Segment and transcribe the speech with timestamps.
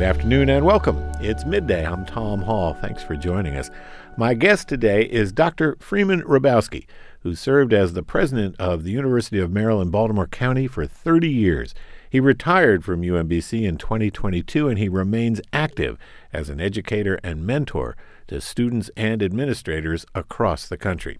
[0.00, 0.96] Good afternoon and welcome.
[1.20, 1.86] It's midday.
[1.86, 2.72] I'm Tom Hall.
[2.72, 3.68] Thanks for joining us.
[4.16, 5.76] My guest today is Dr.
[5.78, 6.86] Freeman Hrabowski,
[7.20, 11.74] who served as the president of the University of Maryland, Baltimore County for 30 years.
[12.08, 15.98] He retired from UMBC in 2022 and he remains active
[16.32, 17.94] as an educator and mentor
[18.28, 21.18] to students and administrators across the country.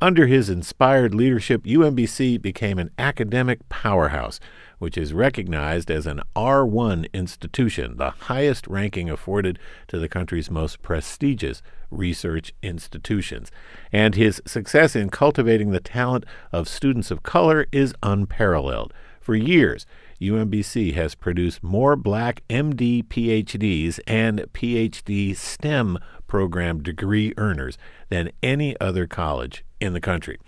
[0.00, 4.40] Under his inspired leadership, UMBC became an academic powerhouse,
[4.82, 10.82] which is recognized as an R1 institution, the highest ranking afforded to the country's most
[10.82, 13.52] prestigious research institutions.
[13.92, 18.92] And his success in cultivating the talent of students of color is unparalleled.
[19.20, 19.86] For years,
[20.20, 27.78] UMBC has produced more black MD PhDs and PhD STEM program degree earners
[28.08, 30.40] than any other college in the country.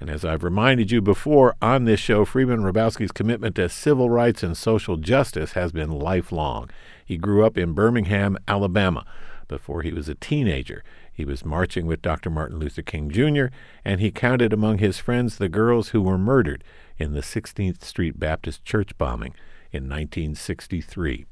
[0.00, 4.42] And as I've reminded you before on this show, Freeman Hrabowski's commitment to civil rights
[4.42, 6.70] and social justice has been lifelong.
[7.04, 9.04] He grew up in Birmingham, Alabama.
[9.48, 12.30] Before he was a teenager, he was marching with Dr.
[12.30, 13.46] Martin Luther King Jr.,
[13.84, 16.62] and he counted among his friends the girls who were murdered
[16.96, 19.34] in the 16th Street Baptist Church bombing
[19.72, 21.26] in 1963.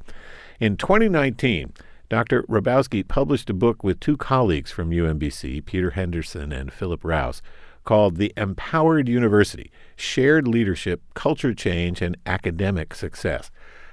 [0.59, 1.73] In 2019,
[2.09, 2.43] Dr.
[2.45, 7.43] Hrabowski published a book with two colleagues from UMBC, Peter Henderson and Philip Rouse,
[7.87, 13.51] called The Empowered University Shared Leadership, Culture Change, and Academic Success.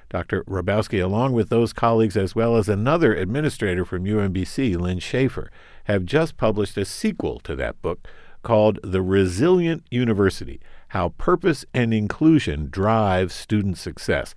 [0.10, 0.44] Dr.
[0.44, 5.50] Hrabowski, along with those colleagues, as well as another administrator from UMBC, Lynn Schaefer,
[5.86, 8.06] have just published a sequel to that book
[8.44, 14.36] called The Resilient University How Purpose and Inclusion Drive Student Success.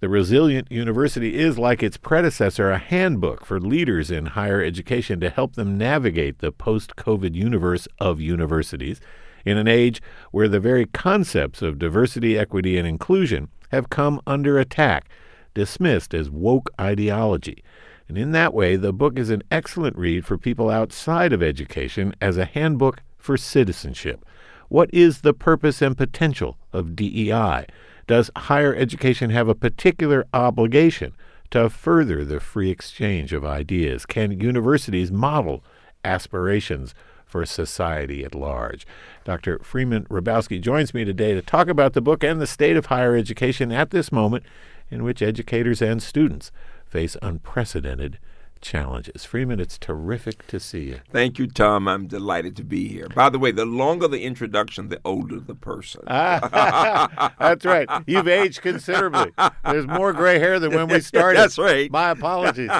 [0.00, 5.28] The Resilient University is, like its predecessor, a handbook for leaders in higher education to
[5.28, 9.00] help them navigate the post COVID universe of universities
[9.44, 14.56] in an age where the very concepts of diversity, equity, and inclusion have come under
[14.56, 15.08] attack,
[15.52, 17.64] dismissed as woke ideology.
[18.06, 22.14] And in that way, the book is an excellent read for people outside of education
[22.20, 24.24] as a handbook for citizenship.
[24.68, 27.66] What is the purpose and potential of DEI?
[28.08, 31.12] Does higher education have a particular obligation
[31.50, 34.06] to further the free exchange of ideas?
[34.06, 35.62] Can universities model
[36.02, 36.94] aspirations
[37.26, 38.86] for society at large?
[39.24, 39.58] Dr.
[39.58, 43.14] Freeman Hrabowski joins me today to talk about the book and the state of higher
[43.14, 44.42] education at this moment
[44.90, 46.50] in which educators and students
[46.86, 48.18] face unprecedented
[48.60, 49.24] challenges.
[49.24, 51.00] Freeman, it's terrific to see you.
[51.10, 51.88] Thank you, Tom.
[51.88, 53.08] I'm delighted to be here.
[53.14, 56.02] By the way, the longer the introduction, the older the person.
[56.06, 57.88] Ah, that's right.
[58.06, 59.32] You've aged considerably.
[59.64, 61.38] There's more gray hair than when we started.
[61.38, 61.90] That's right.
[61.90, 62.70] My apologies.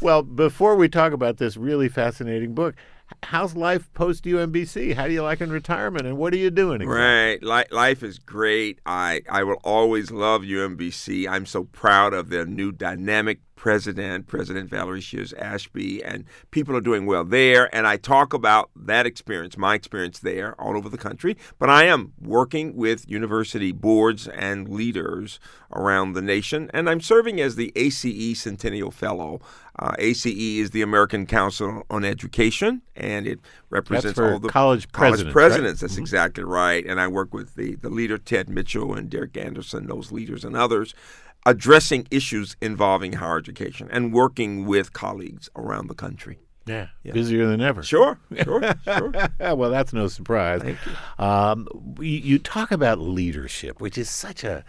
[0.00, 2.74] well, before we talk about this really fascinating book,
[3.22, 4.94] how's life post UMBC?
[4.94, 6.82] How do you like in retirement, and what are you doing?
[6.82, 7.48] Exactly?
[7.48, 8.80] Right, life is great.
[8.86, 11.28] I I will always love UMBC.
[11.28, 16.80] I'm so proud of their new dynamic president, President Valerie Sheares Ashby, and people are
[16.80, 17.72] doing well there.
[17.72, 21.36] And I talk about that experience, my experience there, all over the country.
[21.60, 25.38] But I am working with university boards and leaders
[25.72, 29.40] around the nation, and I'm serving as the ACE Centennial Fellow.
[29.78, 33.38] Uh, ACE is the American Council on Education, and it
[33.70, 35.22] represents all the college presidents.
[35.22, 35.80] College presidents.
[35.80, 35.80] Right?
[35.80, 36.02] That's mm-hmm.
[36.02, 36.84] exactly right.
[36.84, 40.56] And I work with the, the leader, Ted Mitchell, and Derek Anderson, those leaders and
[40.56, 40.94] others
[41.44, 46.38] addressing issues involving higher education and working with colleagues around the country.
[46.64, 47.12] Yeah, yeah.
[47.12, 47.82] busier than ever.
[47.82, 49.12] Sure, sure, sure.
[49.40, 50.62] well, that's no surprise.
[50.62, 51.24] Thank you.
[51.24, 51.66] Um,
[51.98, 52.04] you.
[52.04, 54.64] You talk about leadership, which is such a,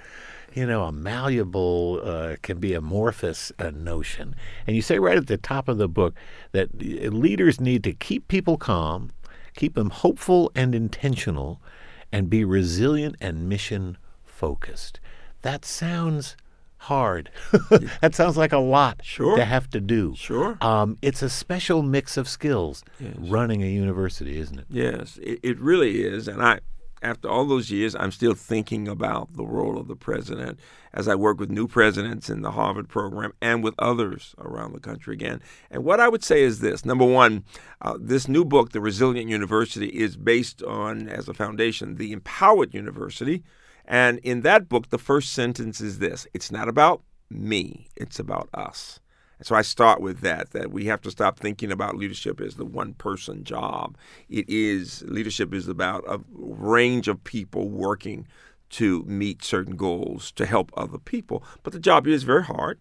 [0.55, 4.35] you know, a malleable, uh, can be amorphous uh, notion.
[4.65, 6.15] And you say right at the top of the book
[6.51, 9.11] that uh, leaders need to keep people calm,
[9.55, 11.61] keep them hopeful and intentional,
[12.11, 14.99] and be resilient and mission focused.
[15.43, 16.35] That sounds
[16.83, 17.29] hard.
[18.01, 19.35] that sounds like a lot sure.
[19.37, 20.13] to have to do.
[20.15, 20.57] Sure.
[20.61, 23.13] Um, it's a special mix of skills yes.
[23.17, 24.65] running a university, isn't it?
[24.69, 26.27] Yes, it, it really is.
[26.27, 26.59] And I,
[27.01, 30.59] after all those years, I'm still thinking about the role of the president
[30.93, 34.79] as I work with new presidents in the Harvard program and with others around the
[34.79, 35.41] country again.
[35.71, 37.43] And what I would say is this number one,
[37.81, 42.73] uh, this new book, The Resilient University, is based on, as a foundation, the Empowered
[42.73, 43.43] University
[43.85, 48.49] and in that book, the first sentence is this it's not about me, it's about
[48.53, 48.99] us.
[49.39, 52.55] And so I start with that, that we have to stop thinking about leadership as
[52.55, 53.97] the one person job.
[54.29, 58.27] It is, leadership is about a range of people working
[58.71, 61.43] to meet certain goals to help other people.
[61.63, 62.79] But the job is very hard,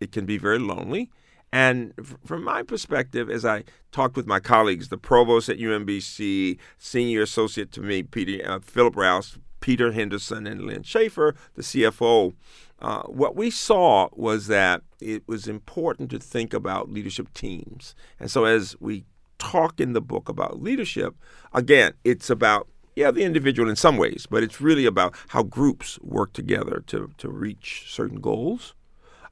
[0.00, 1.10] it can be very lonely.
[1.52, 1.92] And
[2.24, 7.72] from my perspective, as I talked with my colleagues, the provost at UMBC, senior associate
[7.72, 12.34] to me, Peter uh, Philip Rouse, Peter Henderson and Lynn Schaefer, the CFO
[12.82, 17.94] uh, what we saw was that it was important to think about leadership teams.
[18.18, 19.04] And so, as we
[19.38, 21.14] talk in the book about leadership,
[21.54, 22.66] again, it's about
[22.96, 27.10] yeah, the individual in some ways, but it's really about how groups work together to,
[27.18, 28.74] to reach certain goals,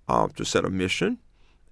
[0.09, 1.19] uh, to set a mission.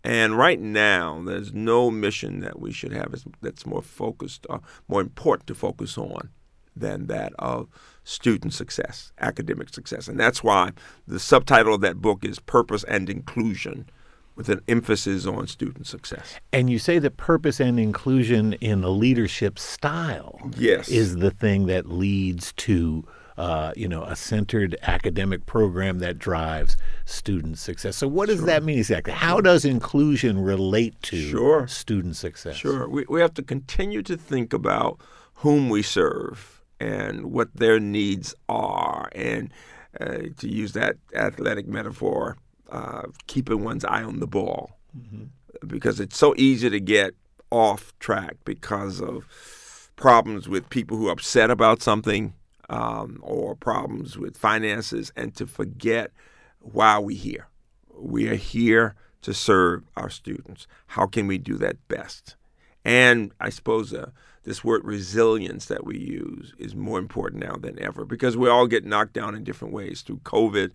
[0.02, 4.58] And right now, there's no mission that we should have that's more focused, uh,
[4.88, 6.31] more important to focus on
[6.76, 7.69] than that of
[8.08, 10.08] student success, academic success.
[10.08, 10.70] And that's why
[11.06, 13.88] the subtitle of that book is Purpose and Inclusion
[14.34, 16.40] with an emphasis on student success.
[16.50, 20.88] And you say that purpose and inclusion in a leadership style yes.
[20.88, 23.05] is the thing that leads to
[23.37, 27.96] uh, you know, a centered academic program that drives student success.
[27.96, 28.46] So, what does sure.
[28.46, 29.12] that mean exactly?
[29.12, 31.69] How does inclusion relate to sure.
[31.69, 32.56] student success?
[32.56, 32.88] Sure.
[32.88, 34.99] We, we have to continue to think about
[35.34, 39.08] whom we serve and what their needs are.
[39.12, 39.52] And
[40.00, 42.36] uh, to use that athletic metaphor,
[42.70, 44.78] uh, keeping one's eye on the ball.
[44.96, 45.25] Mm-hmm.
[45.66, 47.14] Because it's so easy to get
[47.50, 52.34] off track because of problems with people who are upset about something
[52.69, 56.12] um, or problems with finances and to forget
[56.60, 57.48] why we're here.
[57.96, 60.66] We are here to serve our students.
[60.88, 62.36] How can we do that best?
[62.84, 64.10] And I suppose uh,
[64.48, 68.66] this word resilience that we use is more important now than ever because we all
[68.66, 70.70] get knocked down in different ways through COVID,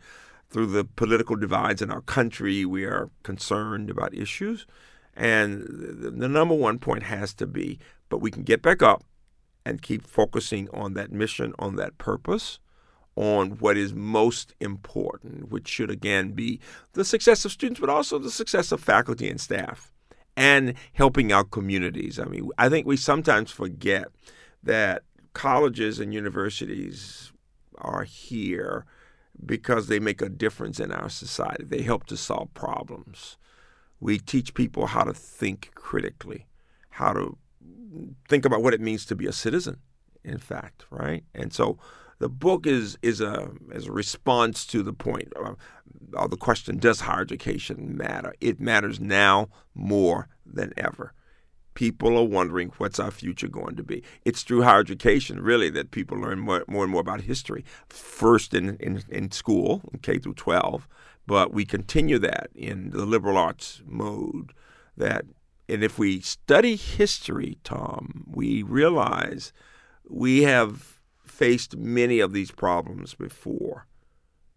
[0.48, 2.66] through the political divides in our country.
[2.66, 4.68] We are concerned about issues.
[5.16, 7.80] And the, number one point has to be,
[8.10, 9.04] but we can get back up
[9.66, 12.60] and keep focusing on that mission, on that purpose,
[13.16, 16.60] on what is most important, which should again be
[16.94, 19.93] the success of students, but also the success of faculty and staff
[20.36, 22.20] and helping our communities.
[22.20, 24.08] I mean, I think we sometimes forget
[24.64, 25.04] that
[25.34, 27.32] colleges and universities
[27.78, 28.86] are here
[29.46, 31.64] because they make a difference in our society.
[31.64, 33.38] They help to solve problems.
[34.00, 36.48] We teach people how to think critically,
[36.92, 37.38] how to
[38.28, 39.78] think about what it means to be a citizen,
[40.24, 41.24] in fact, right?
[41.34, 41.78] And so
[42.20, 45.56] the book is is a is a response to the point uh,
[46.14, 48.34] of, of the question: Does higher education matter?
[48.42, 51.14] It matters now more than ever.
[51.74, 54.04] People are wondering what's our future going to be.
[54.26, 57.66] It's through higher education, really, that people learn more, more and more about history.
[57.90, 60.88] First in, in, in school, K through 12,
[61.26, 64.54] but we continue that in the liberal arts mode.
[64.96, 65.26] That,
[65.68, 69.52] and if we study history, Tom, we realize
[70.08, 73.88] we have faced many of these problems before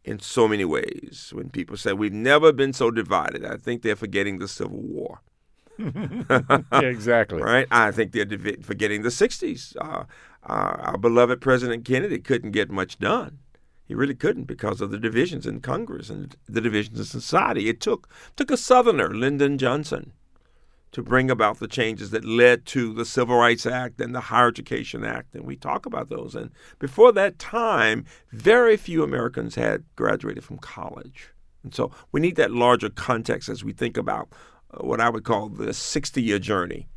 [0.06, 1.32] in so many ways.
[1.34, 5.20] When people say we've never been so divided, I think they're forgetting the Civil War.
[5.78, 7.42] yeah, exactly.
[7.42, 7.66] Right?
[7.70, 8.26] I think they're
[8.62, 9.76] forgetting the 60s.
[9.78, 10.04] Uh,
[10.48, 13.40] uh, our beloved President Kennedy couldn't get much done.
[13.84, 17.68] He really couldn't because of the divisions in Congress and the divisions in society.
[17.68, 20.12] It took took a Southerner, Lyndon Johnson,
[20.96, 24.48] to bring about the changes that led to the Civil Rights Act and the Higher
[24.48, 25.34] Education Act.
[25.34, 26.34] And we talk about those.
[26.34, 31.34] And before that time, very few Americans had graduated from college.
[31.62, 34.30] And so we need that larger context as we think about
[34.70, 36.88] uh, what I would call the 60 year journey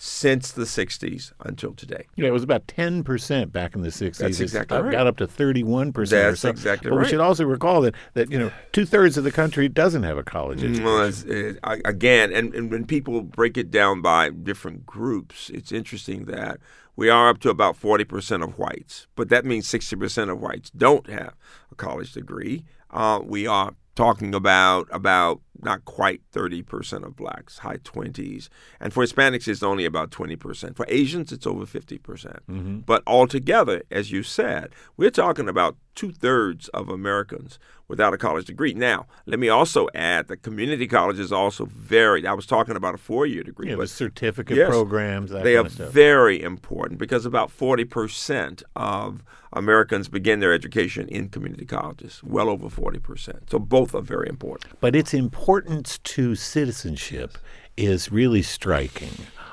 [0.00, 2.06] since the 60s until today.
[2.14, 4.18] Yeah, it was about 10% back in the 60s.
[4.18, 4.92] That's exactly it right.
[4.92, 7.04] got up to 31% That's exactly but right.
[7.04, 10.22] we should also recall that, that you know, two-thirds of the country doesn't have a
[10.22, 10.84] college education.
[10.84, 15.72] Well, it, I, again, and, and when people break it down by different groups, it's
[15.72, 16.58] interesting that
[16.94, 21.08] we are up to about 40% of whites, but that means 60% of whites don't
[21.10, 21.34] have
[21.72, 22.64] a college degree.
[22.90, 28.48] Uh, we are talking about about not quite 30% of blacks, high 20s.
[28.80, 30.76] And for Hispanics, it's only about 20%.
[30.76, 32.02] For Asians, it's over 50%.
[32.02, 37.58] percent mm hmm But altogether, as you said, we're talking about two thirds of Americans
[37.88, 38.72] without a college degree.
[38.72, 42.24] Now, let me also add that community colleges also vary.
[42.26, 43.70] I was talking about a four year degree.
[43.70, 50.40] Yeah, but certificate yes, programs, they are very important because about 40% of Americans begin
[50.40, 53.50] their education in community colleges, well over 40%.
[53.50, 54.78] So both are very important.
[54.80, 55.14] But its
[55.48, 57.38] importance to citizenship
[57.74, 59.12] is really striking.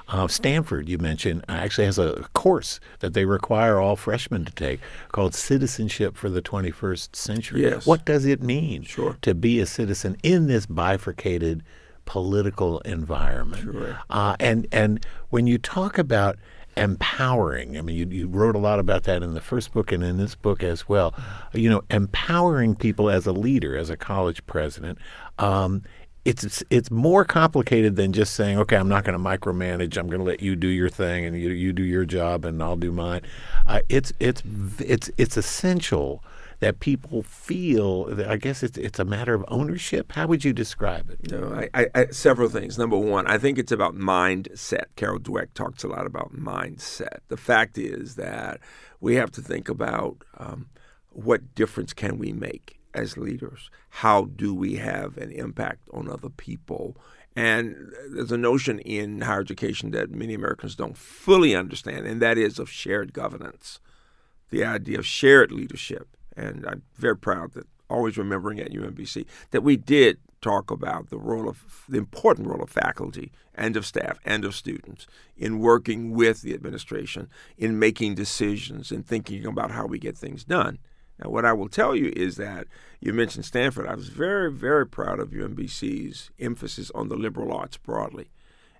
[0.09, 4.81] Uh, Stanford, you mentioned, actually has a course that they require all freshmen to take
[5.13, 7.61] called Citizenship for the 21st Century.
[7.61, 7.85] Yes.
[7.85, 9.15] What does it mean sure.
[9.21, 11.63] to be a citizen in this bifurcated
[12.03, 13.63] political environment?
[13.63, 13.97] Sure.
[14.09, 16.35] Uh, and and when you talk about
[16.77, 17.77] empowering.
[17.77, 20.17] I mean, you, you wrote a lot about that in the first book and in
[20.17, 21.13] this book as well.
[21.53, 24.97] You know, empowering people as a leader, as a college president.
[25.39, 25.83] Um,
[26.25, 29.95] it's it's more complicated than just saying, okay, I'm not going to micromanage.
[29.95, 32.61] I'm going to let you do your thing and you you do your job and
[32.61, 33.21] I'll do mine.
[33.67, 34.41] Uh, it's it's
[34.79, 36.23] it's it's essential
[36.59, 38.05] that people feel?
[38.05, 40.11] That I guess it's it's a matter of ownership.
[40.13, 41.31] How would you describe it?
[41.31, 42.77] No, I, I, I, several things.
[42.77, 44.85] Number one, I think it's about mindset.
[44.95, 47.19] Carol Dweck talks a lot about mindset.
[47.27, 48.59] The fact is that
[48.99, 50.67] we have to think about um,
[51.09, 53.69] what difference can we make as leaders?
[53.89, 56.97] How do we have an impact on other people?
[57.35, 62.37] And there's a notion in higher education that many Americans don't fully understand, and that
[62.37, 63.81] is of shared governance,
[64.51, 66.15] the idea of shared leadership.
[66.35, 71.17] And I'm very proud that always remembering at UMBC that we did talk about the
[71.17, 76.11] role of the important role of faculty and of staff and of students in working
[76.11, 80.77] with the administration in making decisions and thinking about how we get things done.
[81.19, 82.67] Now, what I will tell you is that
[82.99, 83.87] you mentioned Stanford.
[83.87, 88.29] I was very, very proud of UMBC's emphasis on the liberal arts broadly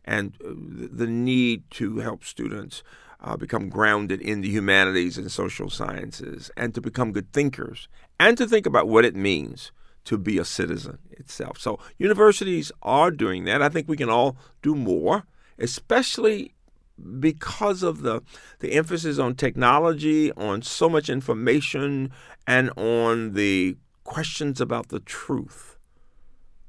[0.04, 2.84] and uh, the need to help students
[3.26, 7.88] uh, become grounded in the humanities and social sciences and to become good thinkers
[8.20, 9.72] and to think about what it means
[10.06, 11.58] to be a citizen itself.
[11.58, 13.64] So, universities are doing that.
[13.64, 15.26] I think we can all do more,
[15.58, 16.54] especially
[17.20, 18.22] because of the
[18.60, 22.12] the emphasis on technology, on so much information,
[22.46, 25.80] and on the questions about the truth.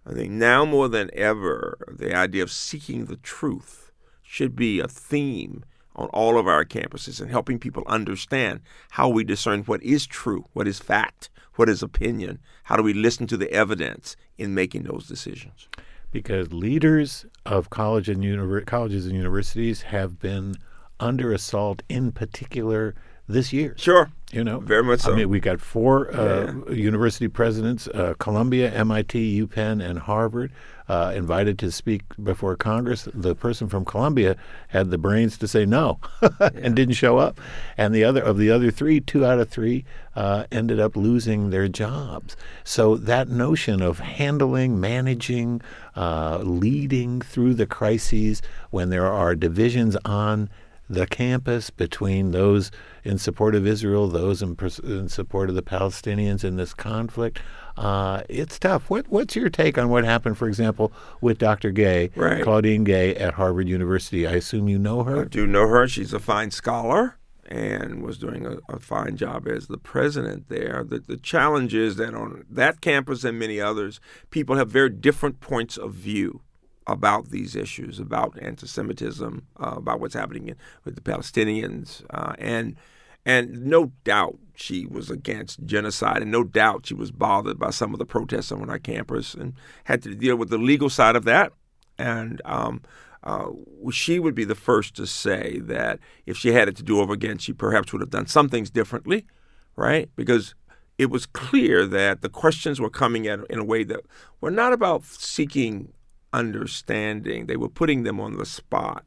[0.07, 4.89] I think now more than ever, the idea of seeking the truth should be a
[4.89, 5.63] theme
[5.97, 8.61] on all of our campuses and helping people understand
[8.91, 12.95] how we discern what is true, what is fact, what is opinion, how do we
[12.95, 15.69] listen to the evidence in making those decisions?
[16.13, 20.57] Because leaders of college and univer- colleges and universities have been
[21.01, 22.95] under assault in particular
[23.29, 23.75] this year.
[23.77, 24.11] Sure.
[24.33, 25.13] You know, very much so.
[25.13, 26.75] I mean, we got four uh, yeah.
[26.75, 30.51] university presidents: uh, Columbia, MIT, UPenn, and Harvard,
[30.89, 33.09] uh, invited to speak before Congress.
[33.15, 34.35] The person from Columbia
[34.69, 36.01] had the brains to say no
[36.41, 37.41] and didn't show up,
[37.79, 39.85] and the other of the other three, two out of three,
[40.17, 42.37] uh, ended up losing their jobs.
[42.65, 45.63] So that notion of handling, managing,
[45.95, 50.51] uh, leading through the crises when there are divisions on
[50.89, 52.71] the campus between those
[53.05, 57.41] in support of Israel, those in, in support of the Palestinians in this conflict.
[57.77, 58.89] Uh, it's tough.
[58.89, 61.71] What, what's your take on what happened, for example, with Dr.
[61.71, 62.43] Gay, right.
[62.43, 64.27] Claudine Gay at Harvard University?
[64.27, 65.23] I assume you know her.
[65.23, 65.87] I do know her.
[65.87, 70.85] She's a fine scholar and was doing a, a, fine job as the president there.
[70.85, 74.01] The, the challenge is that on that campus and many others,
[74.31, 76.43] people have very different points of view
[76.87, 82.77] about these issues, about anti-Semitism, uh, about what's happening in, with the Palestinians, uh, and
[83.25, 87.93] and no doubt she was against genocide, and no doubt she was bothered by some
[87.93, 91.25] of the protests on our campus, and had to deal with the legal side of
[91.25, 91.53] that.
[91.99, 92.83] And um,
[93.25, 93.49] uh,
[93.91, 97.13] she would be the first to say that if she had it to do over
[97.13, 99.27] again, she perhaps would have done some things differently,
[99.75, 100.09] right?
[100.15, 100.55] Because
[100.99, 104.01] it was clear that the questions were coming at in a way that
[104.41, 105.93] were not about seeking
[106.33, 107.47] understanding.
[107.47, 109.05] They were putting them on the spot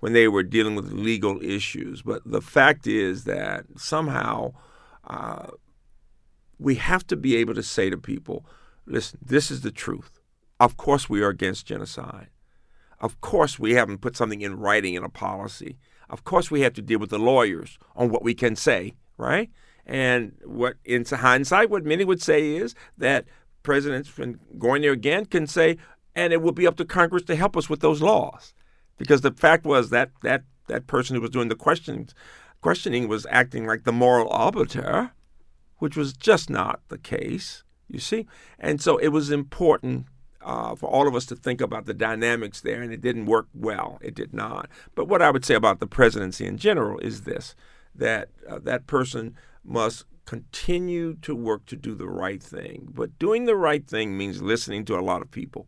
[0.00, 2.02] when they were dealing with legal issues.
[2.02, 4.54] But the fact is that somehow
[5.04, 5.48] uh,
[6.58, 8.44] we have to be able to say to people,
[8.86, 10.20] listen, this is the truth.
[10.58, 12.28] Of course, we are against genocide.
[13.00, 15.76] Of course, we haven't put something in writing in a policy.
[16.08, 19.50] Of course, we have to deal with the lawyers on what we can say, right?
[19.84, 23.24] And what, in hindsight, what many would say is that
[23.62, 25.78] presidents, when going there again, can say,
[26.14, 28.54] and it will be up to Congress to help us with those laws,
[28.98, 32.14] because the fact was that that that person who was doing the questions
[32.60, 35.10] questioning was acting like the moral arbiter,
[35.78, 37.64] which was just not the case.
[37.88, 38.26] You see,
[38.58, 40.06] and so it was important
[40.40, 43.48] uh, for all of us to think about the dynamics there, and it didn't work
[43.52, 43.98] well.
[44.00, 44.68] It did not.
[44.94, 47.54] But what I would say about the presidency in general is this:
[47.94, 52.88] that uh, that person must continue to work to do the right thing.
[52.90, 55.66] But doing the right thing means listening to a lot of people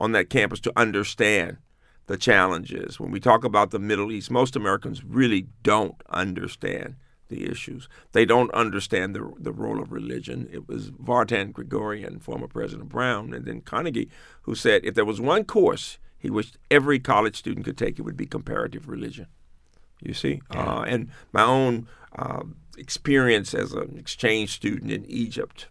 [0.00, 1.58] on that campus to understand
[2.06, 2.98] the challenges.
[2.98, 6.96] When we talk about the Middle East, most Americans really don't understand
[7.28, 7.88] the issues.
[8.12, 10.48] They don't understand the, the role of religion.
[10.50, 14.08] It was Vartan Gregorian, former President Brown, and then Carnegie,
[14.42, 18.02] who said if there was one course he wished every college student could take, it
[18.02, 19.26] would be comparative religion.
[20.02, 20.42] You see?
[20.52, 20.78] Yeah.
[20.78, 22.42] Uh, and my own uh,
[22.76, 25.68] experience as an exchange student in Egypt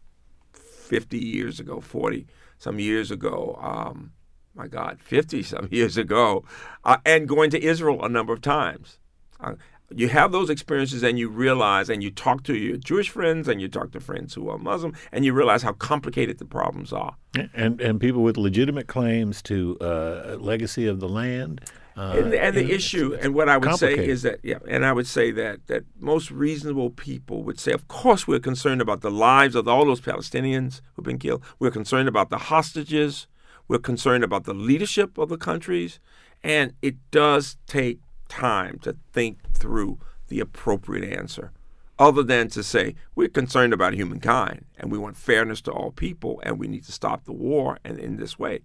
[0.54, 4.14] 50 years ago, 40 some years ago, um,
[4.58, 6.44] my God, 50 some years ago,
[6.84, 9.00] uh, and going to Israel a number of times.
[9.40, 9.54] Uh,
[9.96, 13.62] you have those experiences and you realize, and you talk to your Jewish friends and
[13.62, 17.16] you talk to friends who are Muslim, and you realize how complicated the problems are.
[17.54, 21.62] And, and people with legitimate claims to uh, legacy of the land
[21.98, 24.94] Uh, and, and, the issue, and what I would say is that, yeah, and I
[24.94, 29.10] would say that that most reasonable people would say, of course, we're concerned about the
[29.10, 31.42] lives of all those Palestinians who've been killed.
[31.58, 33.26] We're concerned about the hostages.
[33.68, 36.00] We're concerned about the leadership of the countries,
[36.44, 41.52] and it does take time to think through the appropriate answer,
[42.00, 46.42] other than to say we're concerned about humankind and we want fairness to all people
[46.44, 48.62] and we need to stop the war and in this way.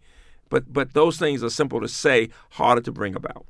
[0.49, 3.47] But but those things are simple to say, harder to bring about.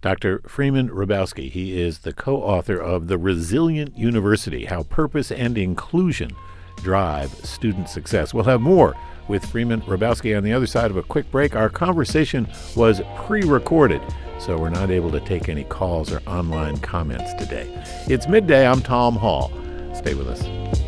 [0.00, 0.42] Dr.
[0.46, 6.30] Freeman Hrabowski, he is the co author of The Resilient University How Purpose and Inclusion
[6.84, 8.32] Drive Student Success.
[8.32, 8.94] We'll have more
[9.26, 11.56] with Freeman Hrabowski on the other side of a quick break.
[11.56, 14.02] Our conversation was pre recorded,
[14.38, 17.66] so we're not able to take any calls or online comments today.
[18.06, 18.66] It's midday.
[18.66, 19.50] I'm Tom Hall.
[19.94, 20.83] Stay with us.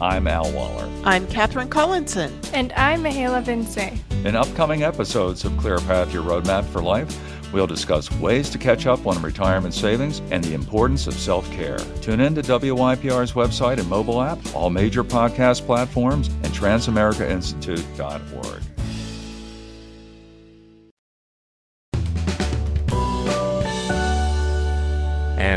[0.00, 0.88] I'm Al Waller.
[1.04, 2.32] I'm Catherine Collinson.
[2.52, 3.76] And I'm Mahela Vince.
[4.24, 8.86] In upcoming episodes of Clear Path Your Roadmap for Life, we'll discuss ways to catch
[8.86, 11.78] up on retirement savings and the importance of self care.
[12.00, 18.62] Tune in to WYPR's website and mobile app, all major podcast platforms, and transamericainstitute.org.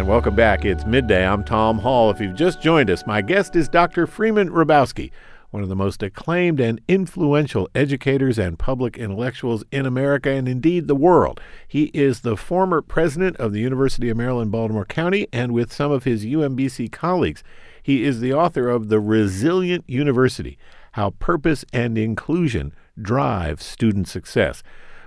[0.01, 0.65] And welcome back.
[0.65, 1.24] It's midday.
[1.24, 2.10] I'm Tom Hall.
[2.10, 4.08] If you've just joined us, my guest is Dr.
[4.08, 5.12] Freeman Hrabowski,
[5.51, 10.88] one of the most acclaimed and influential educators and public intellectuals in America and indeed
[10.88, 11.39] the world.
[11.67, 15.91] He is the former president of the University of Maryland, Baltimore County, and with some
[15.91, 17.43] of his UMBC colleagues,
[17.84, 20.58] he is the author of The Resilient University
[20.93, 24.63] How Purpose and Inclusion Drive Student Success.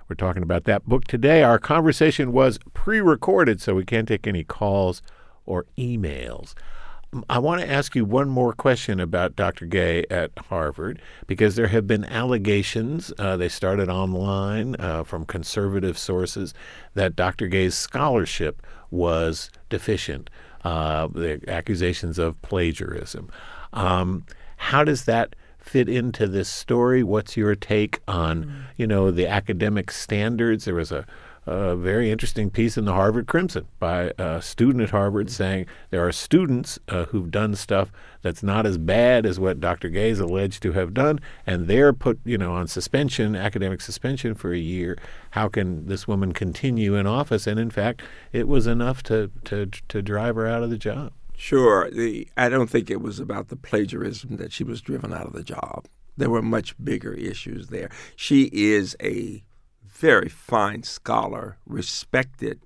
[0.08, 1.42] We're talking about that book today.
[1.42, 5.02] Our conversation was pre recorded, so we can't take any calls
[5.46, 6.54] or emails.
[7.28, 9.66] I want to ask you one more question about Dr.
[9.66, 15.96] Gay at Harvard because there have been allegations, uh, they started online uh, from conservative
[15.96, 16.54] sources,
[16.94, 17.46] that Dr.
[17.46, 20.28] Gay's scholarship was deficient,
[20.64, 23.30] uh, the accusations of plagiarism.
[23.72, 27.02] Um, how does that fit into this story?
[27.02, 28.60] What's your take on, mm-hmm.
[28.76, 30.66] you know, the academic standards?
[30.66, 31.06] There was a,
[31.46, 35.34] a, very interesting piece in the Harvard Crimson by a student at Harvard mm-hmm.
[35.34, 39.88] saying there are students uh, who've done stuff that's not as bad as what Dr.
[39.88, 44.34] Gay is alleged to have done, and they're put, you know, on suspension, academic suspension
[44.34, 44.98] for a year.
[45.30, 47.46] How can this woman continue in office?
[47.46, 51.12] And in fact, it was enough to to to drive her out of the job.
[51.44, 51.90] Sure.
[51.90, 55.34] The, I don't think it was about the plagiarism that she was driven out of
[55.34, 55.84] the job.
[56.16, 57.90] There were much bigger issues there.
[58.16, 59.44] She is a
[59.84, 62.60] very fine scholar, respected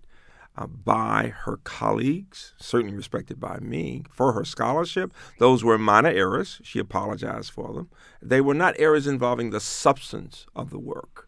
[0.57, 5.12] uh, by her colleagues, certainly respected by me for her scholarship.
[5.41, 6.61] Those were minor errors.
[6.62, 7.88] She apologized for them.
[8.23, 11.28] They were not errors involving the substance of the work.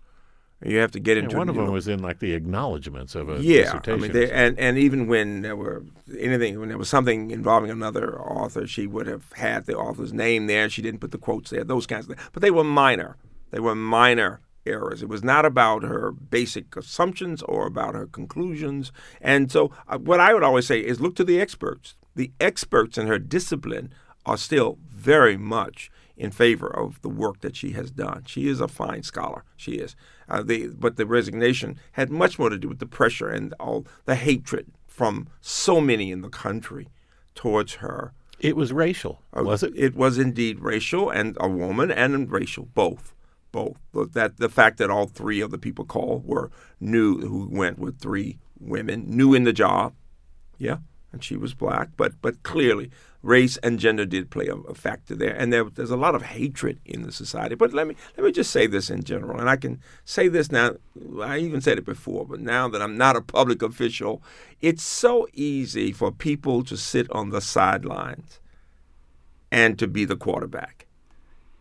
[0.62, 1.33] You have to get into.
[1.33, 3.99] Yeah, one of them know, was in like the acknowledgments of a yeah, dissertation.
[3.99, 5.85] I mean, they, and and even when there were
[6.18, 10.49] anything, when there was something involving another author, she would have had the author's name
[10.49, 10.68] there.
[10.68, 11.64] She didn't put the quotes there.
[11.64, 13.16] Those kinds of things, but they were minor.
[13.53, 15.03] They were minor errors.
[15.03, 18.92] It was not about her basic assumptions or about her conclusions.
[19.20, 21.96] And so, uh, what I would always say is look to the experts.
[22.14, 23.94] The experts in her discipline
[24.27, 25.90] are still very much
[26.21, 28.23] in favor of the work that she has done.
[28.27, 29.43] She is a fine scholar.
[29.57, 29.97] She is.
[30.29, 33.87] Uh, the, but the resignation had much more to do with the pressure and all
[34.05, 36.89] the hatred from so many in the country
[37.35, 38.13] towards her.
[38.39, 39.73] It was racial, uh, was it?
[39.75, 43.15] It was indeed racial, and a woman and racial, both,
[43.51, 43.79] both.
[43.93, 47.99] That the fact that all three of the people called were new, who went with
[47.99, 49.95] three women, new in the job,
[50.59, 50.79] yeah,
[51.13, 52.91] and she was black, but but clearly
[53.23, 56.23] race and gender did play a, a factor there, and there, there's a lot of
[56.23, 57.55] hatred in the society.
[57.55, 60.51] But let me let me just say this in general, and I can say this
[60.51, 60.77] now.
[61.23, 64.23] I even said it before, but now that I'm not a public official,
[64.61, 68.41] it's so easy for people to sit on the sidelines
[69.53, 70.87] and to be the quarterback,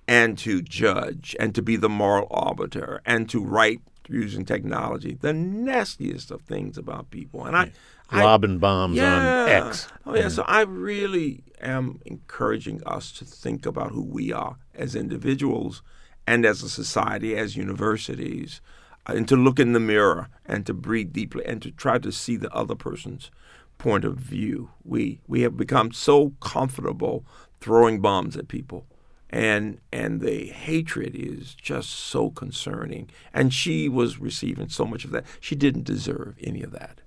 [0.08, 5.34] and to judge, and to be the moral arbiter, and to write using technology the
[5.34, 7.46] nastiest of things about people.
[7.46, 7.72] And I,
[8.12, 9.44] lobbing bombs yeah.
[9.44, 9.88] on X.
[10.06, 14.96] Oh yeah, so I really am encouraging us to think about who we are as
[14.96, 15.82] individuals
[16.28, 18.62] and as a society, as universities,
[19.08, 22.12] uh, and to look in the mirror and to breathe deeply and to try to
[22.12, 23.32] see the other person's
[23.78, 24.70] point of view.
[24.84, 27.26] We we have become so comfortable
[27.60, 28.86] throwing bombs at people.
[29.32, 33.10] And and the hatred is just so concerning.
[33.34, 35.26] And she was receiving so much of that.
[35.40, 37.02] She didn't deserve any of that.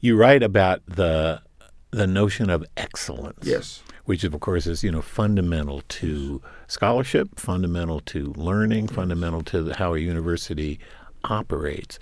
[0.00, 1.42] You write about the
[1.94, 3.46] the notion of excellence.
[3.46, 3.82] Yes.
[4.04, 9.94] Which, of course, is you know fundamental to scholarship, fundamental to learning, fundamental to how
[9.94, 10.78] a university
[11.24, 11.98] operates.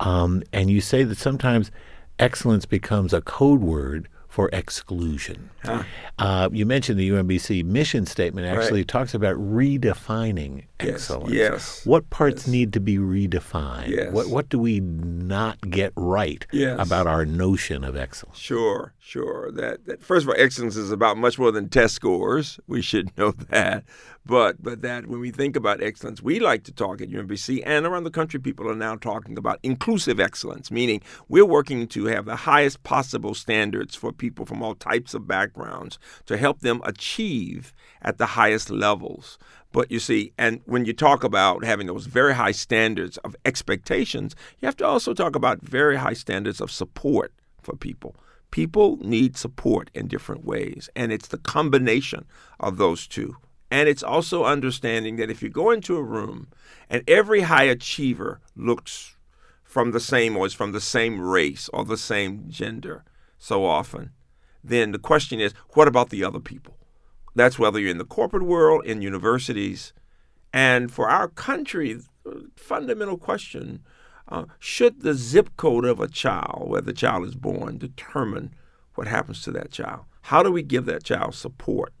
[0.00, 1.70] Um, and you say that sometimes
[2.18, 5.48] excellence becomes a code word for exclusion.
[5.64, 5.82] Huh.
[6.18, 8.88] Uh, you mentioned the UMBC mission statement actually right.
[8.88, 10.66] talks about redefining yes.
[10.80, 11.32] Excellence.
[11.32, 11.84] Yes.
[11.86, 12.48] What parts yes.
[12.48, 13.88] need to be redefined?
[13.88, 14.12] Yes.
[14.12, 16.78] What what do we not get right yes.
[16.80, 18.38] about our notion of excellence?
[18.38, 19.50] Sure, sure.
[19.52, 22.60] That, that first of all, excellence is about much more than test scores.
[22.68, 23.84] We should know that.
[24.26, 27.86] But but that when we think about excellence, we like to talk at UMBC and
[27.86, 28.40] around the country.
[28.40, 33.34] People are now talking about inclusive excellence, meaning we're working to have the highest possible
[33.34, 37.72] standards for people from all types of backgrounds to help them achieve
[38.06, 39.38] at the highest levels.
[39.72, 44.34] But you see, and when you talk about having those very high standards of expectations,
[44.58, 48.16] you have to also talk about very high standards of support for people.
[48.52, 52.24] People need support in different ways, and it's the combination
[52.60, 53.36] of those two.
[53.70, 56.46] And it's also understanding that if you go into a room
[56.88, 59.16] and every high achiever looks
[59.64, 63.04] from the same or is from the same race or the same gender
[63.36, 64.12] so often,
[64.62, 66.75] then the question is, what about the other people?
[67.36, 69.92] That's whether you're in the corporate world, in universities.
[70.52, 72.00] And for our country,
[72.56, 73.84] fundamental question
[74.28, 78.52] uh, should the zip code of a child, where the child is born, determine
[78.94, 80.00] what happens to that child?
[80.22, 81.92] How do we give that child support?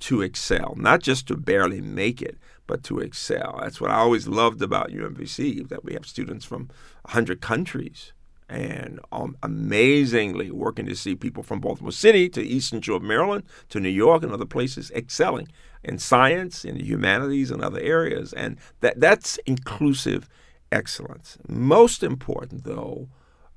[0.00, 3.58] to excel, not just to barely make it, but to excel.
[3.62, 6.70] That's what I always loved about UMBC, that we have students from
[7.02, 8.14] 100 countries
[8.50, 13.44] and um, amazingly working to see people from Baltimore City to Eastern Shore of Maryland
[13.68, 15.48] to New York and other places excelling
[15.84, 18.32] in science, in the humanities, and other areas.
[18.32, 20.28] And that, that's inclusive
[20.72, 21.38] excellence.
[21.48, 23.08] Most important, though,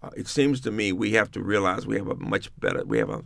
[0.03, 2.99] uh, it seems to me we have to realize we have a much better, we
[2.99, 3.23] have a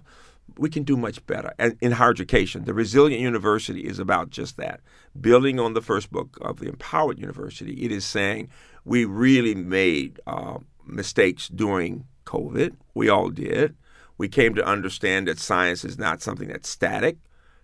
[0.58, 1.54] we can do much better.
[1.60, 4.80] And in higher education, the Resilient University is about just that.
[5.20, 8.48] Building on the first book of the Empowered University, it is saying
[8.86, 12.76] we really made uh, mistakes during COVID.
[12.94, 13.76] We all did.
[14.18, 17.18] We came to understand that science is not something that's static,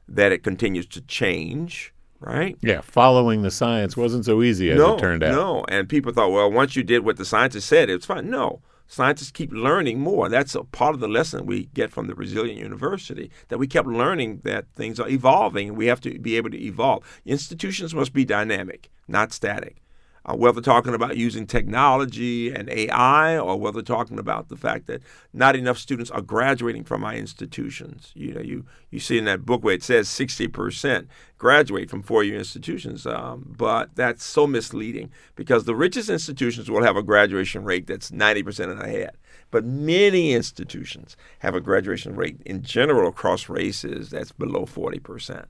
[0.08, 1.94] that it continues to change.
[2.20, 2.58] Right?
[2.62, 5.34] Yeah, following the science wasn't so easy as no, it turned out.
[5.34, 8.30] No, and people thought, well, once you did what the scientists said, it's fine.
[8.30, 10.30] No, scientists keep learning more.
[10.30, 13.90] That's a part of the lesson we get from the Resilient University that we kept
[13.90, 17.04] learning that things are evolving and we have to be able to evolve.
[17.26, 19.84] Institutions must be dynamic, not static
[20.26, 25.02] uh, whether talking about using technology and AI or whether talking about the fact that
[25.34, 28.12] not enough students are graduating from our institutions.
[28.16, 31.08] You know, you, you see in that book where it says 60%
[31.38, 36.96] graduate from four-year institutions, um, but that's so misleading because the richest institutions will have
[36.96, 39.18] a graduation rate that's 90% and ahead.
[39.52, 45.46] But many institutions have a graduation rate in general across races that's below 40%.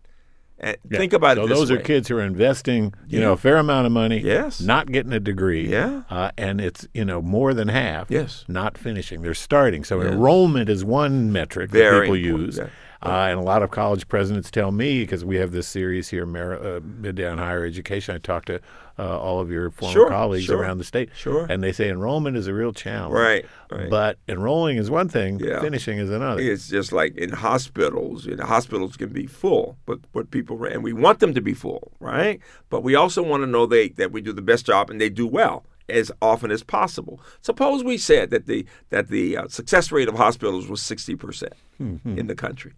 [0.59, 0.97] And yeah.
[0.97, 1.49] Think about so it.
[1.49, 1.77] those way.
[1.77, 3.25] are kids who are investing, you yeah.
[3.25, 4.19] know, a fair amount of money.
[4.19, 4.61] Yes.
[4.61, 5.67] Not getting a degree.
[5.67, 6.03] Yeah.
[6.09, 8.09] Uh, and it's you know more than half.
[8.09, 8.45] Yes.
[8.47, 9.21] Not finishing.
[9.21, 9.83] They're starting.
[9.83, 10.13] So yes.
[10.13, 12.47] enrollment is one metric Very that people important.
[12.47, 12.57] use.
[12.57, 12.67] Yeah.
[13.05, 16.25] Uh, and a lot of college presidents tell me because we have this series here,
[16.25, 18.15] Mar- uh, Midday Higher Education.
[18.15, 18.61] I talk to
[18.97, 21.45] uh, all of your former sure, colleagues sure, around the state, sure.
[21.49, 23.13] and they say enrollment is a real challenge.
[23.13, 23.89] Right, right.
[23.89, 25.59] But enrolling is one thing, yeah.
[25.59, 26.41] finishing is another.
[26.41, 28.25] It's just like in hospitals.
[28.25, 31.53] You know, hospitals can be full, but what people and we want them to be
[31.53, 32.39] full, right?
[32.69, 35.09] But we also want to know they that we do the best job and they
[35.09, 37.19] do well as often as possible.
[37.41, 41.49] Suppose we said that the that the uh, success rate of hospitals was 60%
[41.81, 42.17] mm-hmm.
[42.17, 42.71] in the country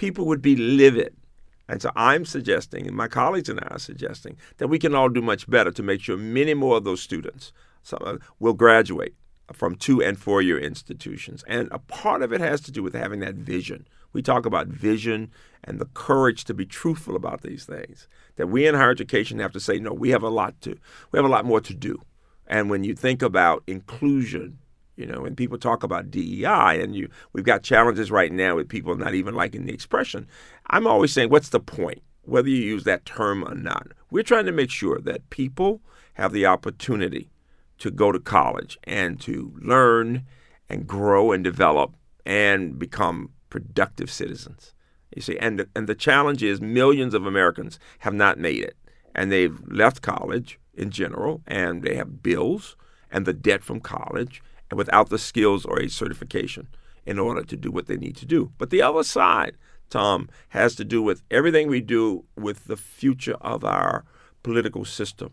[0.00, 1.14] people would be livid.
[1.68, 5.10] And so I'm suggesting, and my colleagues and I are suggesting, that we can all
[5.10, 7.52] do much better to make sure many more of those students
[8.38, 9.14] will graduate
[9.52, 11.44] from two and four year institutions.
[11.46, 13.86] And a part of it has to do with having that vision.
[14.14, 15.30] We talk about vision
[15.62, 18.08] and the courage to be truthful about these things.
[18.36, 20.78] That we in higher education have to say, no, we have a lot to,
[21.12, 22.00] we have a lot more to do.
[22.46, 24.60] And when you think about inclusion
[25.00, 28.68] you know, and people talk about DEI, and you we've got challenges right now with
[28.68, 30.28] people not even liking the expression.
[30.66, 32.02] I'm always saying, what's the point?
[32.22, 35.80] Whether you use that term or not, we're trying to make sure that people
[36.14, 37.30] have the opportunity
[37.78, 40.26] to go to college and to learn
[40.68, 41.94] and grow and develop
[42.26, 44.74] and become productive citizens.
[45.16, 48.76] You see, and the, and the challenge is millions of Americans have not made it,
[49.14, 52.76] and they've left college in general, and they have bills
[53.10, 56.68] and the debt from college, and without the skills or a certification
[57.04, 58.52] in order to do what they need to do.
[58.56, 59.56] But the other side,
[59.88, 64.04] Tom, has to do with everything we do with the future of our
[64.42, 65.32] political system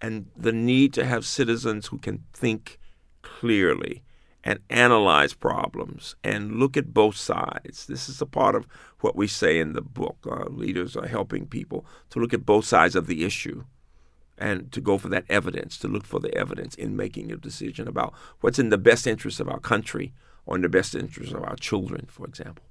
[0.00, 2.78] and the need to have citizens who can think
[3.22, 4.02] clearly
[4.42, 7.86] and analyze problems and look at both sides.
[7.86, 8.66] This is a part of
[9.00, 10.18] what we say in the book.
[10.30, 13.64] Uh, leaders are helping people to look at both sides of the issue
[14.38, 17.86] and to go for that evidence, to look for the evidence in making a decision
[17.86, 20.12] about what's in the best interest of our country
[20.46, 22.64] or in the best interest of our children, for example.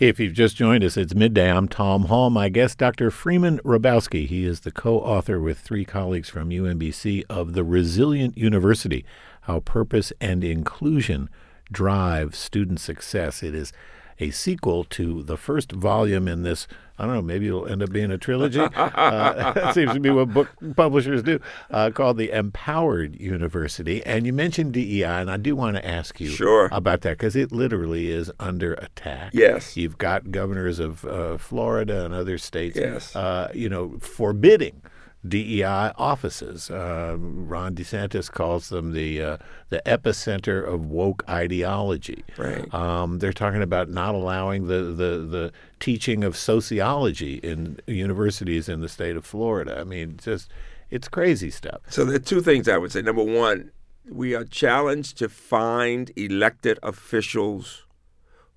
[0.00, 1.50] If you've just joined us, it's midday.
[1.50, 2.30] I'm Tom Hall.
[2.30, 3.10] My guest, Dr.
[3.10, 4.26] Freeman Hrabowski.
[4.26, 9.04] He is the co author with three colleagues from UMBC of The Resilient University
[9.42, 11.28] How Purpose and Inclusion
[11.70, 13.42] Drive Student Success.
[13.42, 13.74] It is
[14.20, 16.66] a sequel to the first volume in this.
[16.98, 18.60] I don't know, maybe it'll end up being a trilogy.
[18.74, 24.04] uh, that seems to be what book publishers do, uh, called The Empowered University.
[24.04, 26.68] And you mentioned DEI, and I do want to ask you sure.
[26.72, 29.30] about that because it literally is under attack.
[29.32, 29.76] Yes.
[29.76, 33.16] You've got governors of uh, Florida and other states, yes.
[33.16, 34.82] Uh, you know, forbidding
[35.26, 36.70] DEI offices.
[36.70, 39.36] Uh, Ron DeSantis calls them the uh,
[39.68, 42.24] the epicenter of woke ideology.
[42.38, 42.72] Right.
[42.72, 48.80] Um, they're talking about not allowing the, the, the teaching of sociology in universities in
[48.80, 49.78] the state of Florida.
[49.78, 50.50] I mean, just
[50.90, 51.82] it's crazy stuff.
[51.88, 53.02] So there are two things I would say.
[53.02, 53.72] Number one,
[54.08, 57.84] we are challenged to find elected officials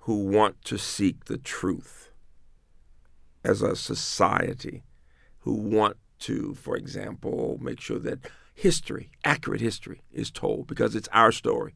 [0.00, 2.10] who want to seek the truth
[3.44, 4.82] as a society,
[5.40, 11.08] who want to, for example, make sure that history, accurate history, is told because it's
[11.12, 11.74] our story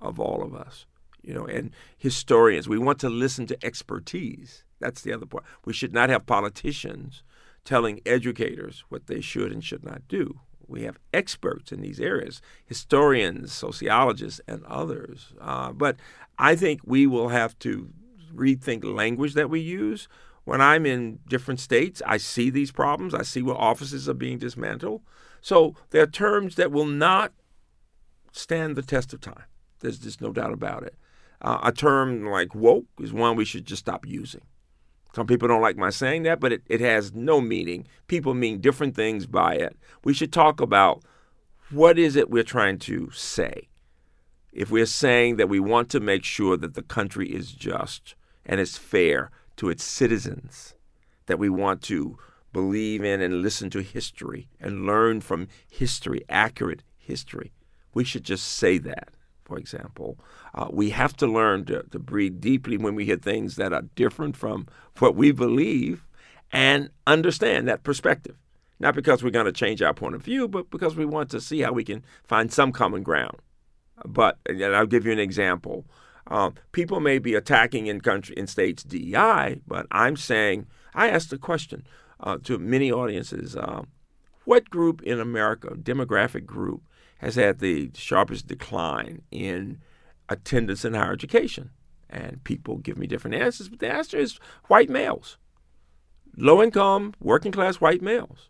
[0.00, 0.84] of all of us.
[1.22, 4.64] You know, and historians, we want to listen to expertise.
[4.80, 5.44] That's the other part.
[5.64, 7.22] We should not have politicians
[7.64, 10.40] telling educators what they should and should not do.
[10.68, 15.32] We have experts in these areas, historians, sociologists, and others.
[15.40, 15.96] Uh, but
[16.38, 17.88] I think we will have to
[18.34, 20.06] rethink language that we use
[20.46, 23.14] when I'm in different states, I see these problems.
[23.14, 25.02] I see where offices are being dismantled.
[25.40, 27.32] So there are terms that will not
[28.30, 29.42] stand the test of time.
[29.80, 30.94] There's just no doubt about it.
[31.42, 34.42] Uh, a term like woke is one we should just stop using.
[35.16, 37.88] Some people don't like my saying that, but it, it has no meaning.
[38.06, 39.76] People mean different things by it.
[40.04, 41.02] We should talk about
[41.70, 43.68] what is it we're trying to say.
[44.52, 48.60] If we're saying that we want to make sure that the country is just and
[48.60, 50.74] it's fair to its citizens,
[51.26, 52.18] that we want to
[52.52, 57.52] believe in and listen to history and learn from history, accurate history.
[57.92, 59.08] We should just say that,
[59.44, 60.18] for example.
[60.54, 63.84] Uh, we have to learn to, to breathe deeply when we hear things that are
[63.94, 64.66] different from
[64.98, 66.06] what we believe
[66.52, 68.36] and understand that perspective.
[68.78, 71.40] Not because we're going to change our point of view, but because we want to
[71.40, 73.38] see how we can find some common ground.
[74.04, 75.86] But, and I'll give you an example.
[76.28, 81.32] Um, people may be attacking in country in states DEI, but I'm saying I asked
[81.32, 81.86] a question
[82.20, 83.82] uh, to many audiences: uh,
[84.44, 86.82] What group in America, demographic group,
[87.18, 89.78] has had the sharpest decline in
[90.28, 91.70] attendance in higher education?
[92.08, 95.38] And people give me different answers, but the answer is white males,
[96.36, 98.48] low income, working class white males.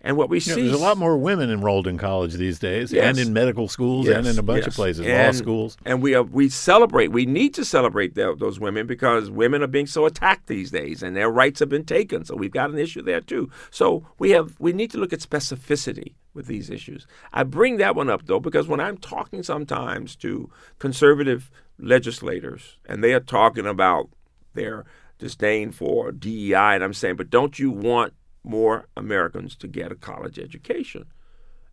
[0.00, 3.04] And what we see there's a lot more women enrolled in college these days, yes.
[3.04, 4.18] and in medical schools, yes.
[4.18, 4.68] and in a bunch yes.
[4.68, 5.76] of places, and, law schools.
[5.84, 7.12] And we are, we celebrate.
[7.12, 11.02] We need to celebrate the, those women because women are being so attacked these days,
[11.02, 12.24] and their rights have been taken.
[12.24, 13.50] So we've got an issue there too.
[13.70, 17.06] So we have we need to look at specificity with these issues.
[17.32, 23.02] I bring that one up though because when I'm talking sometimes to conservative legislators, and
[23.02, 24.10] they are talking about
[24.54, 24.84] their
[25.18, 28.14] disdain for DEI, and I'm saying, but don't you want
[28.46, 31.06] more Americans to get a college education.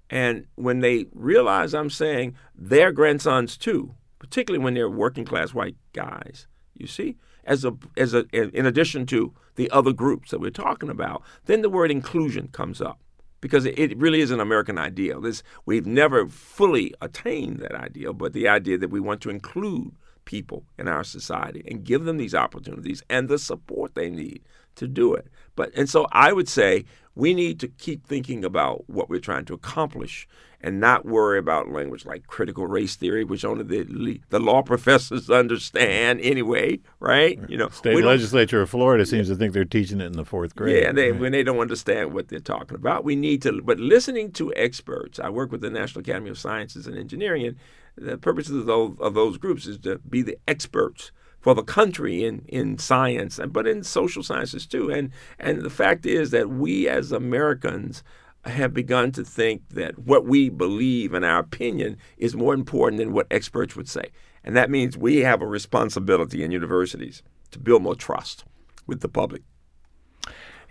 [0.09, 5.77] And when they realize I'm saying their grandsons too, particularly when they're working class white
[5.93, 10.49] guys, you see, as a as a in addition to the other groups that we're
[10.49, 12.99] talking about, then the word inclusion comes up
[13.41, 15.19] because it really is an American ideal.
[15.19, 19.95] This we've never fully attained that ideal, but the idea that we want to include
[20.25, 24.41] people in our society and give them these opportunities and the support they need
[24.75, 25.27] to do it.
[25.55, 26.85] But and so I would say
[27.15, 30.27] we need to keep thinking about what we're trying to accomplish
[30.63, 35.29] and not worry about language like critical race theory, which only the the law professors
[35.29, 37.39] understand anyway, right?
[37.49, 40.55] You know, state legislature of Florida seems to think they're teaching it in the fourth
[40.55, 40.81] grade.
[40.81, 41.19] Yeah, they, right?
[41.19, 43.61] when they don't understand what they're talking about, we need to.
[43.61, 47.57] But listening to experts, I work with the National Academy of Sciences and Engineering, and
[47.97, 51.11] the purpose of those, of those groups is to be the experts
[51.43, 54.89] for the country in, in science, but in social sciences too.
[54.89, 58.01] And and the fact is that we as Americans
[58.45, 63.11] have begun to think that what we believe and our opinion is more important than
[63.11, 64.05] what experts would say.
[64.43, 68.45] And that means we have a responsibility in universities to build more trust
[68.87, 69.43] with the public.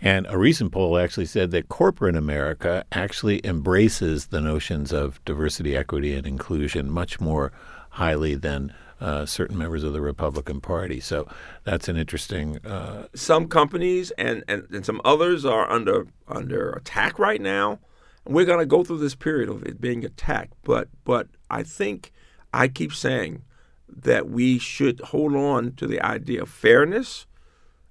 [0.01, 5.77] And a recent poll actually said that corporate America actually embraces the notions of diversity,
[5.77, 7.51] equity, and inclusion much more
[7.91, 11.01] highly than uh, certain members of the Republican Party.
[11.01, 11.27] So
[11.65, 12.65] that's an interesting.
[12.65, 17.79] Uh, some companies and, and, and some others are under under attack right now.
[18.25, 22.13] We're going to go through this period of it being attacked, but but I think
[22.53, 23.43] I keep saying
[23.89, 27.27] that we should hold on to the idea of fairness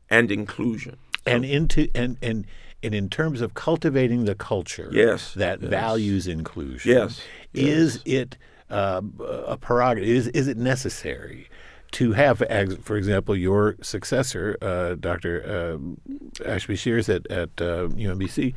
[0.08, 0.96] and inclusion.
[1.26, 2.46] And into and and
[2.82, 5.70] and in terms of cultivating the culture yes, that yes.
[5.70, 7.20] values inclusion, yes,
[7.52, 8.38] is it
[8.72, 9.02] uh,
[9.46, 10.08] a prerogative?
[10.08, 11.48] Is is it necessary?
[11.92, 12.42] to have,
[12.82, 15.44] for example, your successor, uh, Dr.
[15.44, 18.54] Uh, Ashby Sheares at, at uh, UMBC,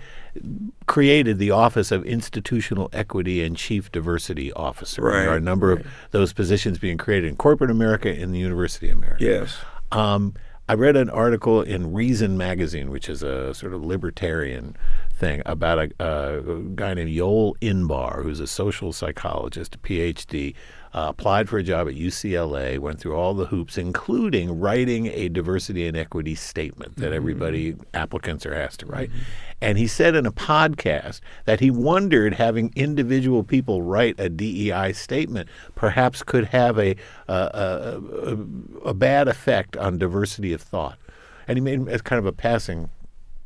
[0.86, 5.02] created the Office of Institutional Equity and Chief Diversity Officer.
[5.02, 5.24] Right.
[5.24, 5.86] There are a number right.
[5.86, 9.24] of those positions being created in corporate America and the University of America.
[9.24, 9.58] Yes.
[9.92, 10.34] Um,
[10.68, 14.76] I read an article in Reason magazine, which is a sort of libertarian
[15.14, 20.56] thing, about a, a guy named Yoel Inbar, who's a social psychologist, a PhD,
[20.96, 25.28] uh, applied for a job at UCLA, went through all the hoops, including writing a
[25.28, 27.16] diversity and equity statement that mm-hmm.
[27.16, 29.10] everybody applicants are asked to write.
[29.10, 29.20] Mm-hmm.
[29.60, 34.94] And he said in a podcast that he wondered having individual people write a DEI
[34.94, 36.96] statement perhaps could have a,
[37.28, 38.38] a, a,
[38.86, 40.98] a bad effect on diversity of thought.
[41.46, 42.90] And he made as kind of a passing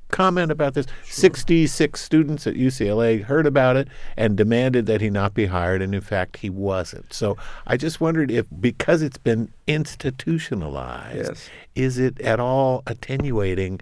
[0.09, 0.85] comment about this.
[1.05, 1.13] Sure.
[1.13, 5.95] 66 students at UCLA heard about it and demanded that he not be hired, and
[5.95, 7.13] in fact, he wasn't.
[7.13, 11.49] So I just wondered if, because it's been institutionalized, yes.
[11.75, 13.81] is it at all attenuating,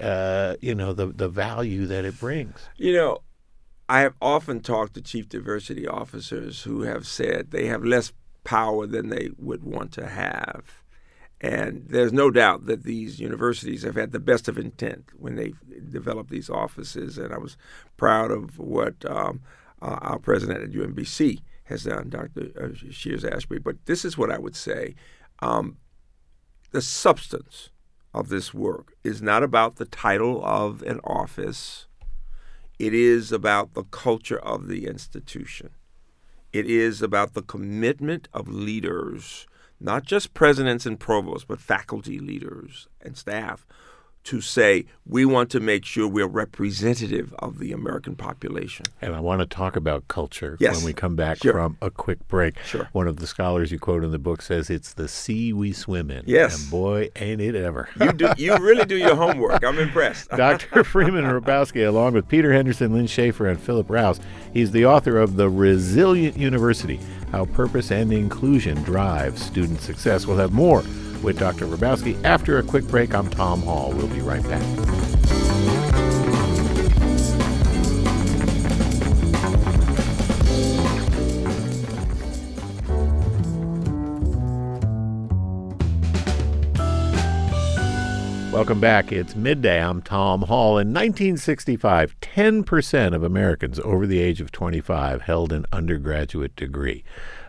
[0.00, 2.68] uh, you know, the the value that it brings?
[2.76, 3.18] You know,
[3.88, 8.12] I have often talked to chief diversity officers who have said they have less
[8.44, 10.82] power than they would want to have
[11.40, 15.52] and there's no doubt that these universities have had the best of intent when they
[15.90, 17.18] developed these offices.
[17.18, 17.56] And I was
[17.96, 19.42] proud of what um,
[19.82, 22.52] uh, our president at UMBC has done, Dr.
[22.56, 23.58] Uh, Sheares Ashby.
[23.58, 24.94] But this is what I would say
[25.40, 25.76] um,
[26.70, 27.70] the substance
[28.14, 31.86] of this work is not about the title of an office,
[32.78, 35.70] it is about the culture of the institution.
[36.52, 39.46] It is about the commitment of leaders
[39.80, 43.66] not just presidents and provosts, but faculty leaders and staff
[44.26, 48.86] to say we want to make sure we're representative of the American population.
[49.00, 50.76] And I want to talk about culture yes.
[50.76, 51.52] when we come back sure.
[51.52, 52.58] from a quick break.
[52.64, 52.88] Sure.
[52.92, 56.10] One of the scholars you quote in the book says it's the sea we swim
[56.10, 56.24] in.
[56.26, 56.60] Yes.
[56.60, 57.88] And boy, ain't it ever.
[58.00, 59.64] you do you really do your homework.
[59.64, 60.30] I'm impressed.
[60.36, 60.82] Dr.
[60.82, 64.18] Freeman Hrabowski, along with Peter Henderson, Lynn Schaefer, and Philip Rous,
[64.52, 66.98] he's the author of The Resilient University
[67.30, 70.26] How Purpose and Inclusion Drive Student Success.
[70.26, 70.82] We'll have more
[71.22, 71.66] with Dr.
[71.66, 72.22] Hrabowski.
[72.24, 73.92] After a quick break, I'm Tom Hall.
[73.92, 74.62] We'll be right back.
[88.56, 89.12] Welcome back.
[89.12, 89.82] It's midday.
[89.82, 90.78] I'm Tom Hall.
[90.78, 97.04] In 1965, 10% of Americans over the age of 25 held an undergraduate degree.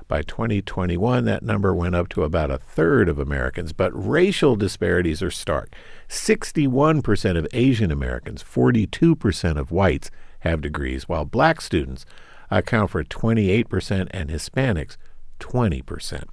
[0.07, 5.21] By 2021, that number went up to about a third of Americans, but racial disparities
[5.21, 5.73] are stark.
[6.07, 12.05] 61% of Asian Americans, 42% of whites have degrees, while black students
[12.49, 14.95] account for 28% and Hispanics
[15.39, 16.23] 20%.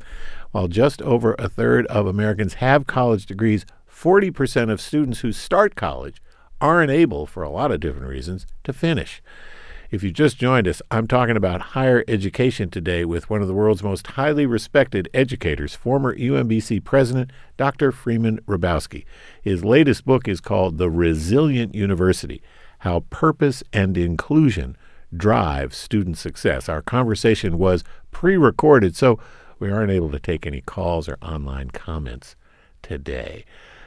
[0.52, 5.74] While just over a third of Americans have college degrees, 40% of students who start
[5.74, 6.22] college
[6.60, 9.20] aren't able, for a lot of different reasons, to finish.
[9.90, 13.54] If you just joined us, I'm talking about higher education today with one of the
[13.54, 17.92] world's most highly respected educators, former UMBC president, Dr.
[17.92, 19.04] Freeman Hrabowski.
[19.42, 22.42] His latest book is called The Resilient University
[22.80, 24.76] How Purpose and Inclusion
[25.14, 26.68] Drive Student Success.
[26.68, 29.18] Our conversation was pre recorded, so
[29.58, 32.36] we aren't able to take any calls or online comments
[32.82, 33.44] today.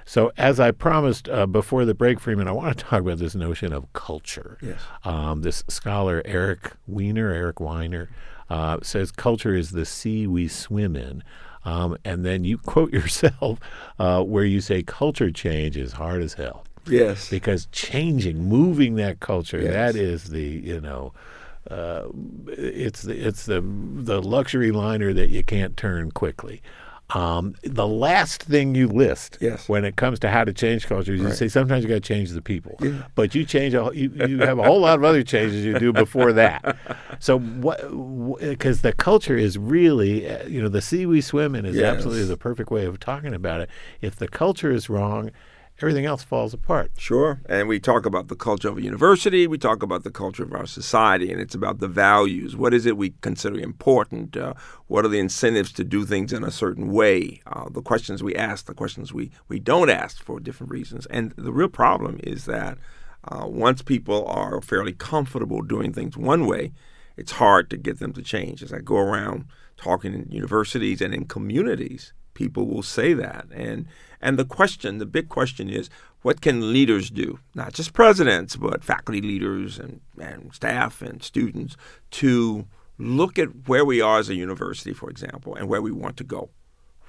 [0.08, 3.36] So, as I promised uh, before the break, Freeman, I want to talk about this
[3.36, 4.58] notion of culture.
[4.62, 4.80] Yes.
[5.04, 8.10] Um, this scholar, Eric Weiner, Eric Weiner,
[8.50, 11.24] uh, says culture is the sea we swim in.
[11.66, 13.60] Um, and then you quote yourself
[14.00, 16.64] uh, where you say culture change is hard as hell.
[16.88, 17.30] Yes.
[17.30, 19.74] Because changing, moving that culture, yes.
[19.74, 21.12] that is the, you know,
[21.70, 22.08] uh,
[22.48, 26.62] it's the it's the the luxury liner that you can't turn quickly.
[27.12, 29.70] Um, the last thing you list yes.
[29.70, 31.30] when it comes to how to change culture is right.
[31.30, 33.04] you say sometimes you got to change the people, yeah.
[33.16, 35.94] but you change a, you, you have a whole lot of other changes you do
[35.94, 36.78] before that.
[37.20, 37.80] So what?
[38.40, 41.96] Because the culture is really, uh, you know, the sea we swim in is yes.
[41.96, 43.70] absolutely the perfect way of talking about it.
[44.02, 45.32] If the culture is wrong,
[45.82, 46.92] everything else falls apart.
[46.98, 47.42] Sure.
[47.48, 50.54] And we talk about the culture of a university, we talk about the culture of
[50.54, 52.56] our society, and it's about the values.
[52.56, 54.36] What is it we consider important?
[54.36, 54.54] Uh,
[54.88, 57.42] what are the incentives to do things in a certain way?
[57.46, 61.06] Uh, the questions we ask, the questions we, we don't ask for different reasons.
[61.08, 62.78] And the real problem is that
[63.26, 66.72] uh, once people are fairly comfortable doing things one way,
[67.18, 68.64] it's hard to get them to change.
[68.64, 73.48] As I go around talking in universities and in communities, people will say that.
[73.52, 73.88] And
[74.22, 75.90] and the question, the big question is,
[76.22, 77.40] what can leaders do?
[77.56, 81.78] Not just presidents, but faculty leaders and, and staff and students
[82.12, 86.18] to look at where we are as a university, for example, and where we want
[86.18, 86.50] to go.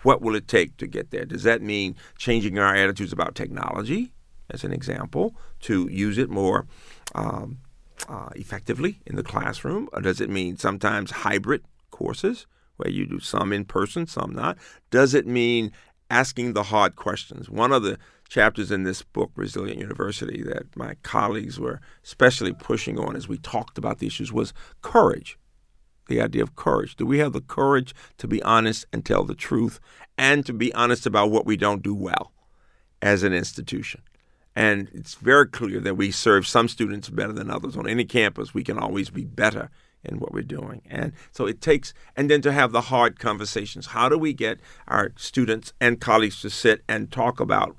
[0.02, 1.24] What will it take to get there?
[1.24, 4.12] Does that mean changing our attitudes about technology,
[4.50, 6.66] as an example, to use it more
[7.14, 7.58] um,
[8.08, 9.88] uh, effectively in the classroom?
[9.92, 12.46] Or does it mean sometimes hybrid courses
[12.76, 14.56] where you do some in person, some not?
[14.90, 15.72] Does it mean
[16.10, 17.48] asking the hard questions?
[17.48, 17.98] One of the
[18.28, 23.38] chapters in this book, Resilient University, that my colleagues were especially pushing on as we
[23.38, 24.52] talked about the issues was
[24.82, 25.38] courage.
[26.08, 26.96] The idea of courage.
[26.96, 29.78] Do we have the courage to be honest and tell the truth
[30.16, 32.32] and to be honest about what we don't do well
[33.02, 34.02] as an institution?
[34.56, 37.76] And it's very clear that we serve some students better than others.
[37.76, 39.70] On any campus, we can always be better
[40.04, 40.82] in what we're doing.
[40.88, 43.86] And so it takes, and then to have the hard conversations.
[43.86, 47.76] How do we get our students and colleagues to sit and talk about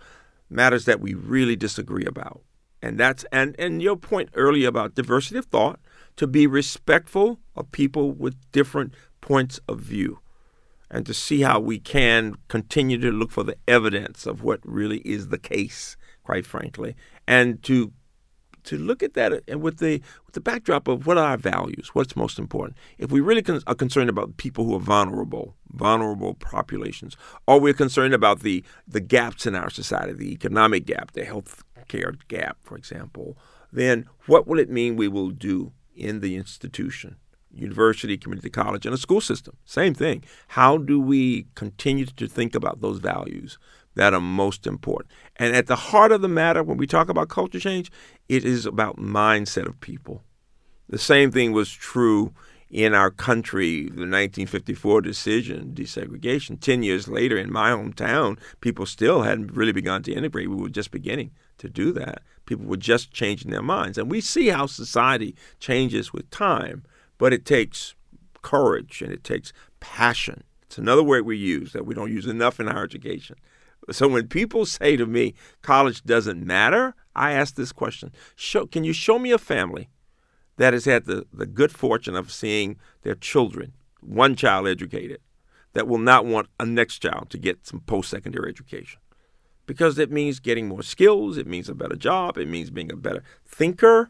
[0.49, 2.41] matters that we really disagree about?
[2.81, 5.79] And that's, and, and your point earlier about diversity of thought,
[6.15, 10.19] to be respectful of people with different points of view
[10.91, 14.99] and to see how we can continue to look for the evidence of what really
[14.99, 15.95] is the case
[16.29, 16.95] quite frankly,
[17.27, 17.91] and to
[18.65, 21.89] to look at that and with the with the backdrop of what are our values,
[21.93, 22.77] what's most important.
[22.97, 27.73] If we really con- are concerned about people who are vulnerable, vulnerable populations, or we're
[27.73, 32.57] concerned about the the gaps in our society, the economic gap, the health care gap,
[32.61, 33.37] for example,
[33.71, 37.17] then what will it mean we will do in the institution?
[37.51, 39.57] University, community college, and a school system.
[39.65, 40.23] Same thing.
[40.49, 43.57] How do we continue to think about those values?
[43.95, 45.11] that are most important.
[45.35, 47.91] And at the heart of the matter, when we talk about culture change,
[48.29, 50.23] it is about mindset of people.
[50.87, 52.33] The same thing was true
[52.69, 56.59] in our country, the 1954 decision, desegregation.
[56.59, 60.49] Ten years later, in my hometown, people still hadn't really begun to integrate.
[60.49, 62.21] We were just beginning to do that.
[62.45, 63.97] People were just changing their minds.
[63.97, 66.83] And we see how society changes with time,
[67.17, 67.95] but it takes
[68.41, 70.43] courage and it takes passion.
[70.63, 73.35] It's another word we use that we don't use enough in higher education.
[73.91, 78.83] So when people say to me, college doesn't matter, I ask this question show, Can
[78.83, 79.89] you show me a family
[80.57, 85.21] that has had the, the good fortune of seeing their children, one child educated,
[85.73, 88.99] that will not want a next child to get some post secondary education?
[89.65, 92.95] Because it means getting more skills, it means a better job, it means being a
[92.95, 94.09] better thinker,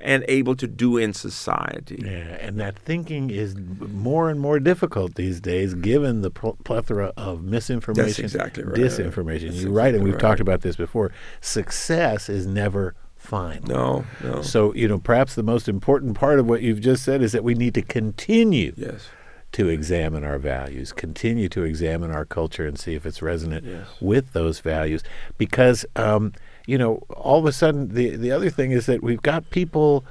[0.00, 2.02] and able to do in society.
[2.04, 7.12] Yeah, and that thinking is more and more difficult these days, given the pl- plethora
[7.16, 8.74] of misinformation, That's exactly right.
[8.76, 9.48] disinformation.
[9.50, 10.20] That's You're exactly right, and we've right.
[10.20, 11.12] talked about this before.
[11.40, 13.68] Success is never final.
[13.68, 14.42] No, no.
[14.42, 17.44] So you know, perhaps the most important part of what you've just said is that
[17.44, 19.08] we need to continue yes.
[19.52, 23.86] to examine our values, continue to examine our culture, and see if it's resonant Yes.
[24.00, 25.04] with those values.
[25.38, 26.32] Because um,
[26.66, 30.04] you know, all of a sudden, the the other thing is that we've got people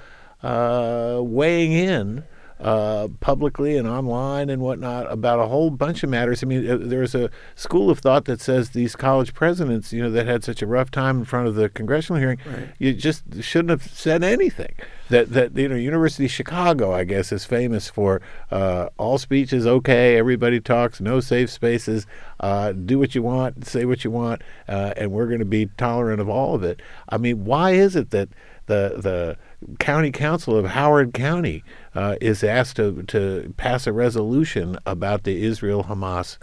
[0.44, 2.24] uh, weighing in.
[2.62, 6.44] Uh, publicly and online and whatnot about a whole bunch of matters.
[6.44, 10.12] I mean, uh, there's a school of thought that says these college presidents, you know,
[10.12, 12.70] that had such a rough time in front of the congressional hearing, Right.
[12.78, 14.76] you just shouldn't have said anything.
[15.10, 19.52] That that you know, University of Chicago, I guess, is famous for uh, all speech
[19.54, 22.06] is okay, everybody talks, no safe spaces,
[22.42, 25.66] uh, do what you want, say what you want, uh, and we're going to be
[25.78, 26.80] tolerant of all of it.
[27.10, 28.30] I mean, why is it that
[28.68, 29.38] the the
[29.80, 31.64] county council of Howard County
[31.96, 36.38] uh, is asked to to pass a resolution about the Israel Hamas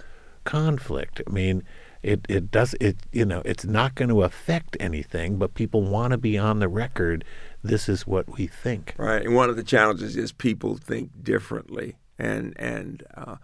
[0.45, 1.23] conflict?
[1.27, 1.63] I mean.
[2.01, 6.13] It, it does it you know it's not going to affect anything but people want
[6.13, 7.25] to be on the record
[7.65, 11.97] this is what we think Right, and one of the challenges is people think differently,
[12.19, 13.37] and and uh,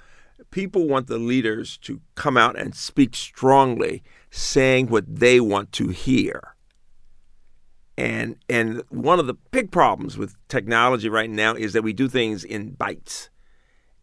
[0.50, 5.88] people want the leaders to come out and speak strongly, saying what they want to
[5.88, 6.53] hear.
[7.96, 12.08] And and one of the big problems with technology right now is that we do
[12.08, 13.30] things in bites,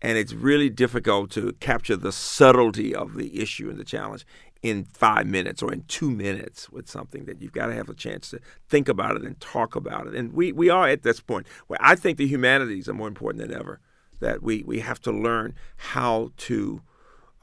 [0.02, 4.26] and it's really difficult to capture the subtlety of the issue and the challenge
[4.62, 7.96] in five minutes or in two minutes with something that you've got to have a
[7.96, 8.40] chance to
[8.70, 10.14] think about it and talk about it.
[10.14, 13.48] And we, we are at this point where I think the humanities are more important
[13.48, 13.80] than ever.
[14.20, 16.84] That we, we have to learn how to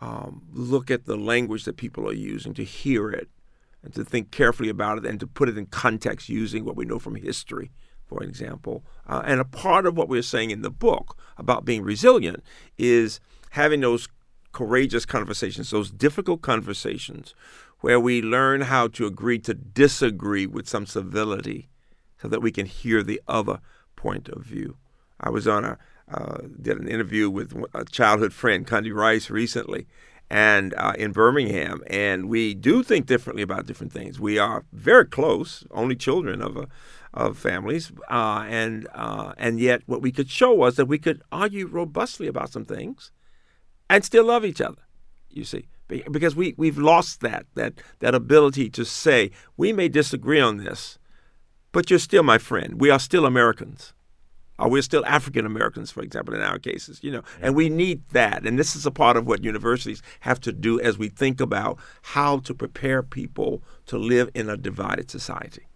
[0.01, 3.29] um, look at the language that people are using, to hear it,
[3.83, 6.85] and to think carefully about it and to put it in context using what we
[6.85, 7.71] know from history,
[8.07, 8.85] for example.
[9.07, 12.43] Uh, and a part of what we're saying in the book about being resilient
[12.77, 13.21] is
[13.51, 14.09] having those
[14.53, 17.35] courageous conversations, those difficult conversations
[17.81, 21.69] where we learn how to agree to disagree with some civility
[22.21, 23.61] so that we can hear the other
[23.95, 24.77] point of view.
[25.21, 25.79] I was on a
[26.13, 29.87] uh, did an interview with a childhood friend, Condi Rice, recently,
[30.31, 34.21] and uh, in Birmingham, and we do think differently about different things.
[34.21, 36.69] We are very close, only children of a
[37.15, 41.23] of families, uh, and uh, and yet what we could show was that we could
[41.33, 43.11] argue robustly about some things,
[43.89, 44.83] and still love each other.
[45.31, 50.41] You see, because we we've lost that that that ability to say we may disagree
[50.41, 50.99] on this,
[51.73, 52.81] but you're still my friend.
[52.81, 53.95] We are still Americans
[54.59, 58.03] or we're still African Americans, for example, in our cases, you know, and we need
[58.11, 58.45] that.
[58.47, 61.79] And this is a part of what universities have to do as we think about
[62.03, 65.69] how to prepare people to live in a divided society.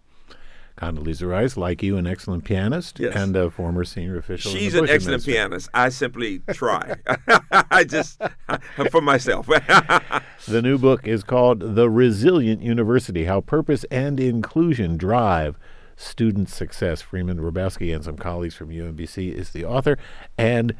[0.77, 3.15] Condoleezza Rice, like you, an excellent pianist yes.
[3.15, 4.51] and a former senior official.
[4.51, 5.69] She's an excellent pianist.
[5.73, 6.95] I simply try.
[7.51, 8.19] I just
[8.91, 9.45] for myself.
[9.45, 15.59] the new book is called The Resilient University: How Purpose and Inclusion Drive
[15.95, 17.01] student success.
[17.01, 19.97] Freeman Hrabowski and some colleagues from UMBC is the author.
[20.37, 20.75] And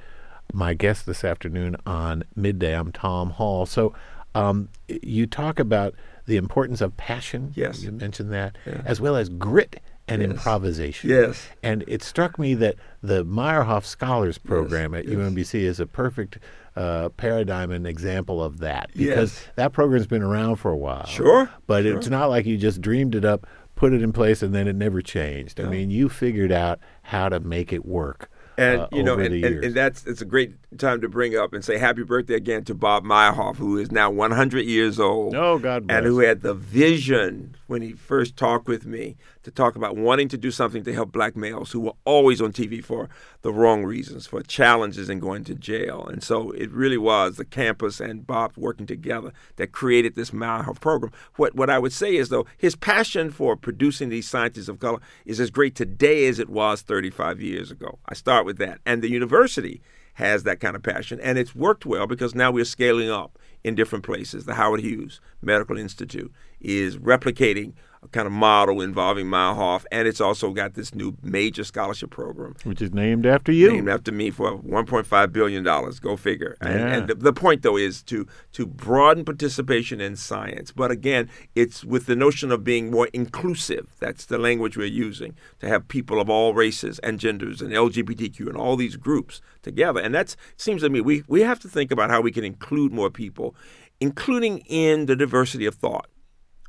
[0.51, 3.65] my guest this afternoon on Midday, I'm Tom Hall.
[3.65, 3.93] So
[4.35, 5.95] um, you talk about
[6.25, 7.51] the importance of passion.
[7.55, 7.83] Yes.
[7.83, 8.81] You mentioned that, yeah.
[8.85, 10.31] as well as grit and yes.
[10.31, 11.09] improvisation.
[11.09, 11.47] Yes.
[11.61, 15.05] And it struck me that the Meyerhoff Scholars Program yes.
[15.05, 15.17] at yes.
[15.17, 16.39] UMBC is a perfect
[16.75, 21.05] uh, paradigm and example of that because that program's been around for a while.
[21.05, 21.49] Sure.
[21.67, 21.97] But sure.
[21.97, 23.45] it's not like you just dreamed it up
[23.75, 25.59] put it in place and then it never changed.
[25.59, 28.29] I mean, you figured out how to make it work.
[28.57, 31.53] And uh, you know, and, and, and that's it's a great time to bring up
[31.53, 35.35] and say happy birthday again to Bob Meyerhoff, who is now 100 years old.
[35.35, 35.97] Oh, God bless.
[35.97, 40.29] And who had the vision when he first talked with me to talk about wanting
[40.29, 43.09] to do something to help black males who were always on TV for
[43.41, 46.05] the wrong reasons, for challenges and going to jail.
[46.05, 50.79] And so it really was the campus and Bob working together that created this Meyerhoff
[50.79, 51.11] program.
[51.35, 54.99] What what I would say is though, his passion for producing these scientists of color
[55.25, 57.99] is as great today as it was 35 years ago.
[58.07, 58.79] I start with that.
[58.85, 59.81] And the university
[60.15, 61.19] has that kind of passion.
[61.21, 64.45] And it's worked well because now we're scaling up in different places.
[64.45, 67.73] The Howard Hughes Medical Institute is replicating
[68.11, 72.55] kind of model involving Meyerhoff, and it's also got this new major scholarship program.
[72.63, 73.71] Which is named after you.
[73.71, 75.63] Named after me for $1.5 billion.
[75.63, 76.57] Go figure.
[76.61, 76.67] Yeah.
[76.69, 80.71] And, and the, the, point, though, is to, to broaden participation in science.
[80.71, 83.87] But again, it's with the notion of being more inclusive.
[83.99, 88.47] That's the language we're using, to have people of all races and genders and LGBTQ
[88.47, 89.99] and all these groups together.
[89.99, 92.91] And that seems to me we, we have to think about how we can include
[92.91, 93.55] more people,
[93.99, 96.07] including in the diversity of thought.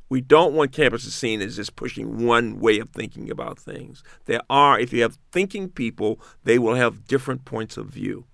[0.09, 4.03] We don't want campuses seen as just pushing one way of thinking about things.
[4.25, 8.25] There are, if you have thinking people, they will have different points of view.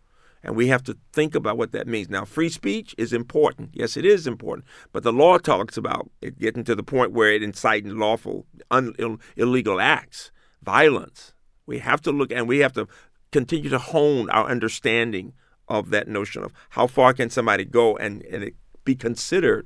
[0.43, 2.09] And we have to think about what that means.
[2.09, 3.69] Now, free speech is important.
[3.73, 4.65] Yes, it is important.
[4.91, 8.93] But the law talks about it getting to the point where it incites lawful, un,
[8.97, 10.31] Ill, illegal acts,
[10.63, 11.33] violence.
[11.67, 12.87] We have to look and we have to
[13.31, 15.33] continue to hone our understanding
[15.67, 19.65] of that notion of how far can somebody go and, and it be considered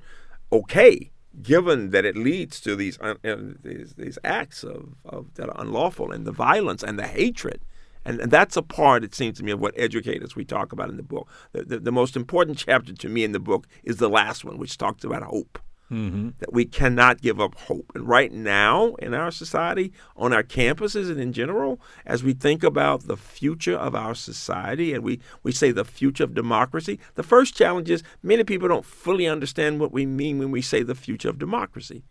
[0.52, 1.12] okay
[1.42, 3.16] given that it leads to these uh,
[3.64, 7.62] these, these, acts of, of, that are unlawful and the violence and the hatred.
[8.08, 10.90] And, and, that's a part, it seems to me, of what educators we talk about
[10.90, 11.28] in the book.
[11.54, 14.60] The, the, the most important chapter to me in the book is the last one,
[14.60, 15.58] which talks about hope.
[15.92, 16.30] Mm-hmm.
[16.40, 17.92] That we cannot give up hope.
[17.94, 22.64] And right now in our society, on our campuses and in general, as we think
[22.64, 27.22] about the future of our society and we, we say the future of democracy, the
[27.22, 30.96] first challenge is many people don't fully understand what we mean when we say the
[30.96, 32.04] future of democracy.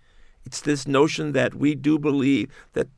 [0.44, 2.88] It's this notion that we do believe that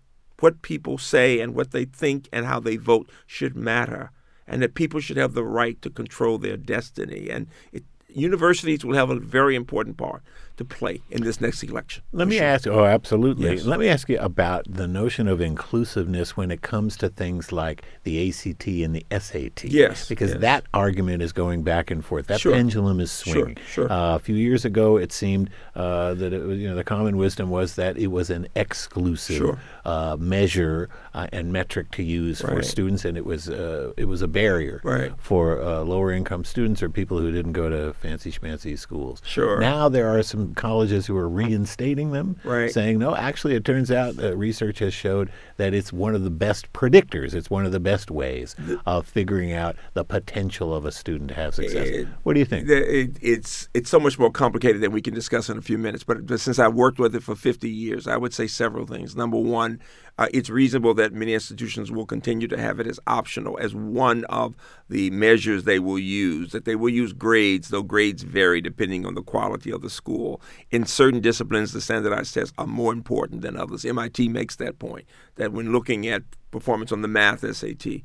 [0.40, 4.10] what people say and what they think and how they vote should matter,
[4.46, 7.30] and that people should have the right to control their destiny.
[7.30, 10.22] And it, universities will have a very important part
[10.56, 12.02] to play in this next election.
[12.12, 12.46] Let me sure.
[12.46, 12.66] ask.
[12.66, 13.50] Oh, absolutely.
[13.50, 13.64] Yes.
[13.64, 17.82] Let me ask you about the notion of inclusiveness when it comes to things like
[18.04, 19.64] the ACT and the SAT.
[19.64, 20.40] Yes, because yes.
[20.40, 22.26] that argument is going back and forth.
[22.28, 22.52] That Sure.
[22.52, 23.56] pendulum is swinging.
[23.66, 23.92] Sure, sure.
[23.92, 27.16] Uh, a few years ago, it seemed uh, that it was, you know the common
[27.16, 29.58] wisdom was that it was an exclusive Sure.
[29.84, 34.22] uh, measure uh, and metric to use for students, and it was uh, it was
[34.22, 35.12] a barrier Right.
[35.18, 39.20] for uh, lower income students or people who didn't go to fancy schmancy schools.
[39.24, 39.60] Sure.
[39.60, 42.70] Now there are some some colleges who are reinstating them, Right.
[42.70, 43.14] saying no.
[43.16, 47.34] Actually, it turns out uh, research has showed that it's one of the best predictors.
[47.34, 48.54] It's one of the best ways
[48.86, 51.88] of figuring out the potential of a student to have success.
[51.88, 52.68] It- what do you think?
[52.68, 56.04] It- it's it's so much more complicated than we can discuss in a few minutes.
[56.04, 59.16] But, but since I've worked with it for 50 years, I would say several things.
[59.16, 59.80] Number one,
[60.18, 64.24] uh, it's reasonable that many institutions will continue to have it as optional, as one
[64.26, 64.54] of
[64.88, 66.52] the measures they will use.
[66.52, 70.40] That they will use grades, though grades vary depending on the quality of the school.
[70.70, 73.84] In certain disciplines, the standardized tests are more important than others.
[73.84, 78.02] MIT makes that point that when looking at performance on the math SAT,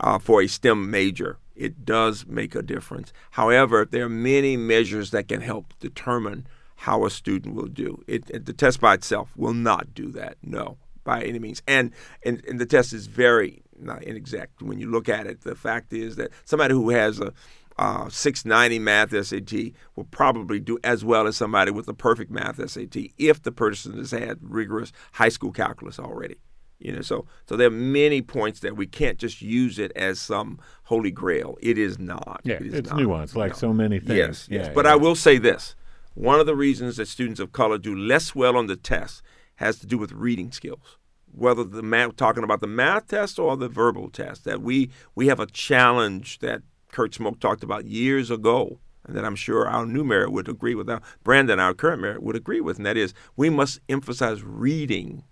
[0.00, 3.12] uh, for a STEM major, it does make a difference.
[3.32, 6.46] However, there are many measures that can help determine
[6.76, 8.04] how a student will do.
[8.06, 10.36] It, it- the test by itself will not do that.
[10.40, 10.78] No,
[11.08, 11.62] by any means.
[11.66, 11.92] And
[12.22, 15.40] and, and the test is very not inexact when you look at it.
[15.40, 17.32] The fact is that somebody who has a
[17.78, 22.56] uh, 690 math SAT will probably do as well as somebody with a perfect math
[22.70, 26.36] SAT if the person has had rigorous high school calculus already.
[26.78, 30.20] You know, so so there are many points that we can't just use it as
[30.20, 31.56] some holy grail.
[31.60, 32.42] It is not.
[32.44, 32.98] Yeah, It is it's not.
[32.98, 34.18] nuanced, like so many things.
[34.18, 34.66] Yes, yes.
[34.66, 34.92] Yeah, but yeah.
[34.92, 35.74] I will say this:
[36.14, 39.22] one of the reasons that students of color do less well on the test
[39.58, 40.98] has to do with reading skills.
[41.30, 45.26] Whether the math, talking about the math test or the verbal test, that we we
[45.26, 49.84] have a challenge that Kurt Schmoke talked about years ago, and that I'm sure our
[49.84, 50.88] new mayor would agree with.
[50.88, 55.24] Our, Brandon, our current mayor, would agree with, and that is we must emphasize reading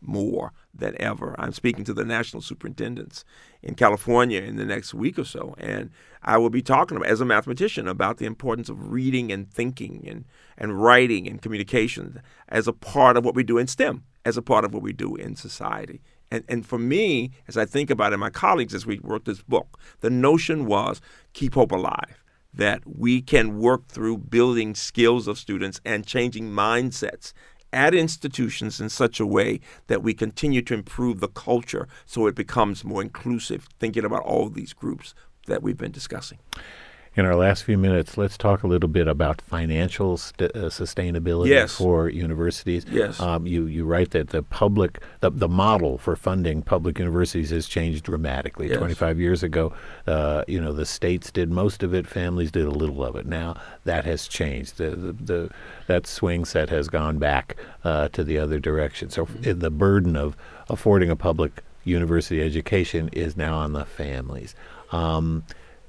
[0.00, 1.34] more than ever.
[1.38, 3.24] I'm speaking to the national superintendents
[3.62, 5.90] in California in the next week or so, and
[6.22, 10.24] I will be talking as a mathematician about the importance of reading and thinking and,
[10.58, 14.42] and writing and communication as a part of what we do in STEM, as a
[14.42, 16.02] part of what we do in society.
[16.30, 19.42] And, and for me, as I think about it, my colleagues as we wrote this
[19.42, 21.00] book, the notion was
[21.32, 22.22] keep hope alive
[22.52, 27.32] that we can work through building skills of students and changing mindsets
[27.76, 32.34] at institutions in such a way that we continue to improve the culture so it
[32.34, 35.14] becomes more inclusive, thinking about all these groups
[35.46, 36.38] that we've been discussing.
[37.16, 41.48] In our last few minutes, let's talk a little bit about financial st- uh, sustainability
[41.48, 41.74] Yes.
[41.74, 42.84] for universities.
[42.90, 43.18] Yes.
[43.18, 47.66] Um, you, you write that the public, the, the model for funding public universities has
[47.68, 48.68] changed dramatically.
[48.68, 48.76] Yes.
[48.76, 49.72] 25 years ago,
[50.06, 53.24] uh, you know, the states did most of it, families did a little of it.
[53.24, 54.76] Now that has changed.
[54.76, 55.50] The, the, the,
[55.86, 59.08] that swing set has gone back uh, to the other direction.
[59.08, 59.58] So Mm-hmm.
[59.58, 60.36] the burden of
[60.68, 64.54] affording a public university education is now on the families.
[64.92, 65.44] Um,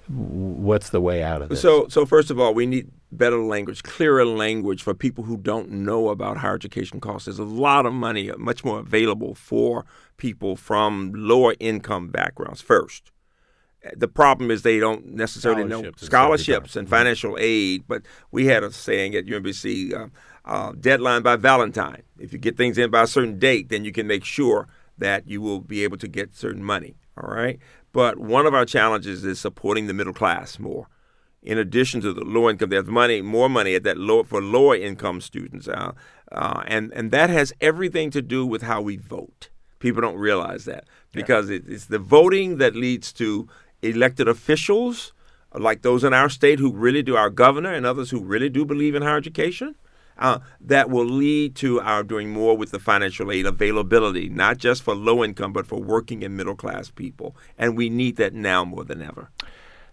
[0.10, 1.62] what's the way out of this?
[1.62, 5.70] So, so first of all, we need better language, clearer language for people who don't
[5.70, 7.26] know about higher education costs.
[7.26, 9.86] There's a lot of money, uh, much more available for
[10.18, 12.62] people from lower income backgrounds.
[12.62, 13.12] First,
[13.86, 17.84] Uh, the problem is they don't necessarily know Scholarships and scholarships and financial aid.
[17.88, 18.02] But
[18.32, 20.08] we had a saying at UMBC: uh,
[20.46, 22.02] uh, deadline by Valentine.
[22.20, 25.28] If you get things in by a certain date, then you can make sure that
[25.28, 26.96] you will be able to get certain money.
[27.22, 27.60] All right.
[27.98, 30.86] But one of our challenges is supporting the middle class more.
[31.42, 34.76] In addition to the low income, there's money, more money at that low for lower
[34.76, 35.94] income students, uh,
[36.32, 39.50] uh, and and that has everything to do with how we vote.
[39.80, 43.50] People don't realize that because it, it's the voting that leads to
[43.82, 45.12] elected officials
[45.56, 48.64] like those in our state who really do, our governor and others who really do
[48.64, 49.76] believe in higher education.
[50.18, 54.82] Uh, that will lead to our doing more with the financial aid availability, not just
[54.82, 57.36] for low income, but for working and middle class people.
[57.58, 59.30] And we need that now more than ever.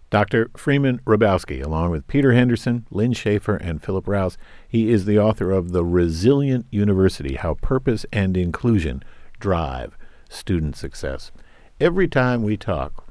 [0.09, 0.49] Dr.
[0.55, 5.51] Freeman Hrabowski, along with Peter Henderson, Lynn Schaefer, and Philip Rous, he is the author
[5.51, 9.03] of The Resilient University How Purpose and Inclusion
[9.39, 9.97] Drive
[10.29, 11.31] Student Success.
[11.79, 13.04] Every time we talk,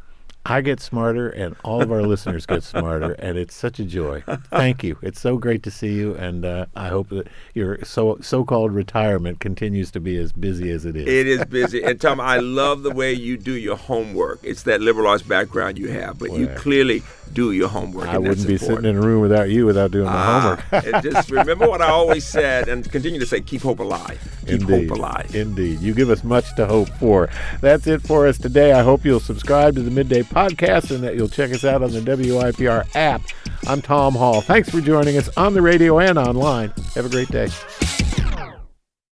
[0.47, 4.23] I get smarter and all of our listeners get smarter, and it's such a joy.
[4.51, 4.99] Thank you.
[5.01, 9.41] It's so great to see you, and uh, I hope that your so so-called retirement
[9.41, 11.07] continues to be as busy as it is.
[11.09, 11.83] It is busy.
[11.83, 14.41] And Tom, I love the way you do your homework.
[14.43, 18.07] It's that liberal arts background you have, but you clearly do your homework.
[18.07, 18.83] I wouldn't be important.
[18.85, 20.41] sitting in a room without you without doing my Ah,
[20.71, 20.95] homework.
[20.95, 24.21] and just remember what I always said and continue to say keep hope alive.
[24.47, 24.89] Keep Indeed.
[24.91, 25.35] hope alive.
[25.35, 25.81] Indeed.
[25.81, 27.31] You give us much to hope for.
[27.63, 28.73] That's it for us today.
[28.73, 31.93] I hope you'll subscribe to the Midday Podcast and that you'll check us out on
[31.93, 33.22] the WYPR app.
[33.68, 34.41] I'm Tom Hall.
[34.41, 36.72] Thanks for joining us on the radio and online.
[36.95, 37.49] Have a great day.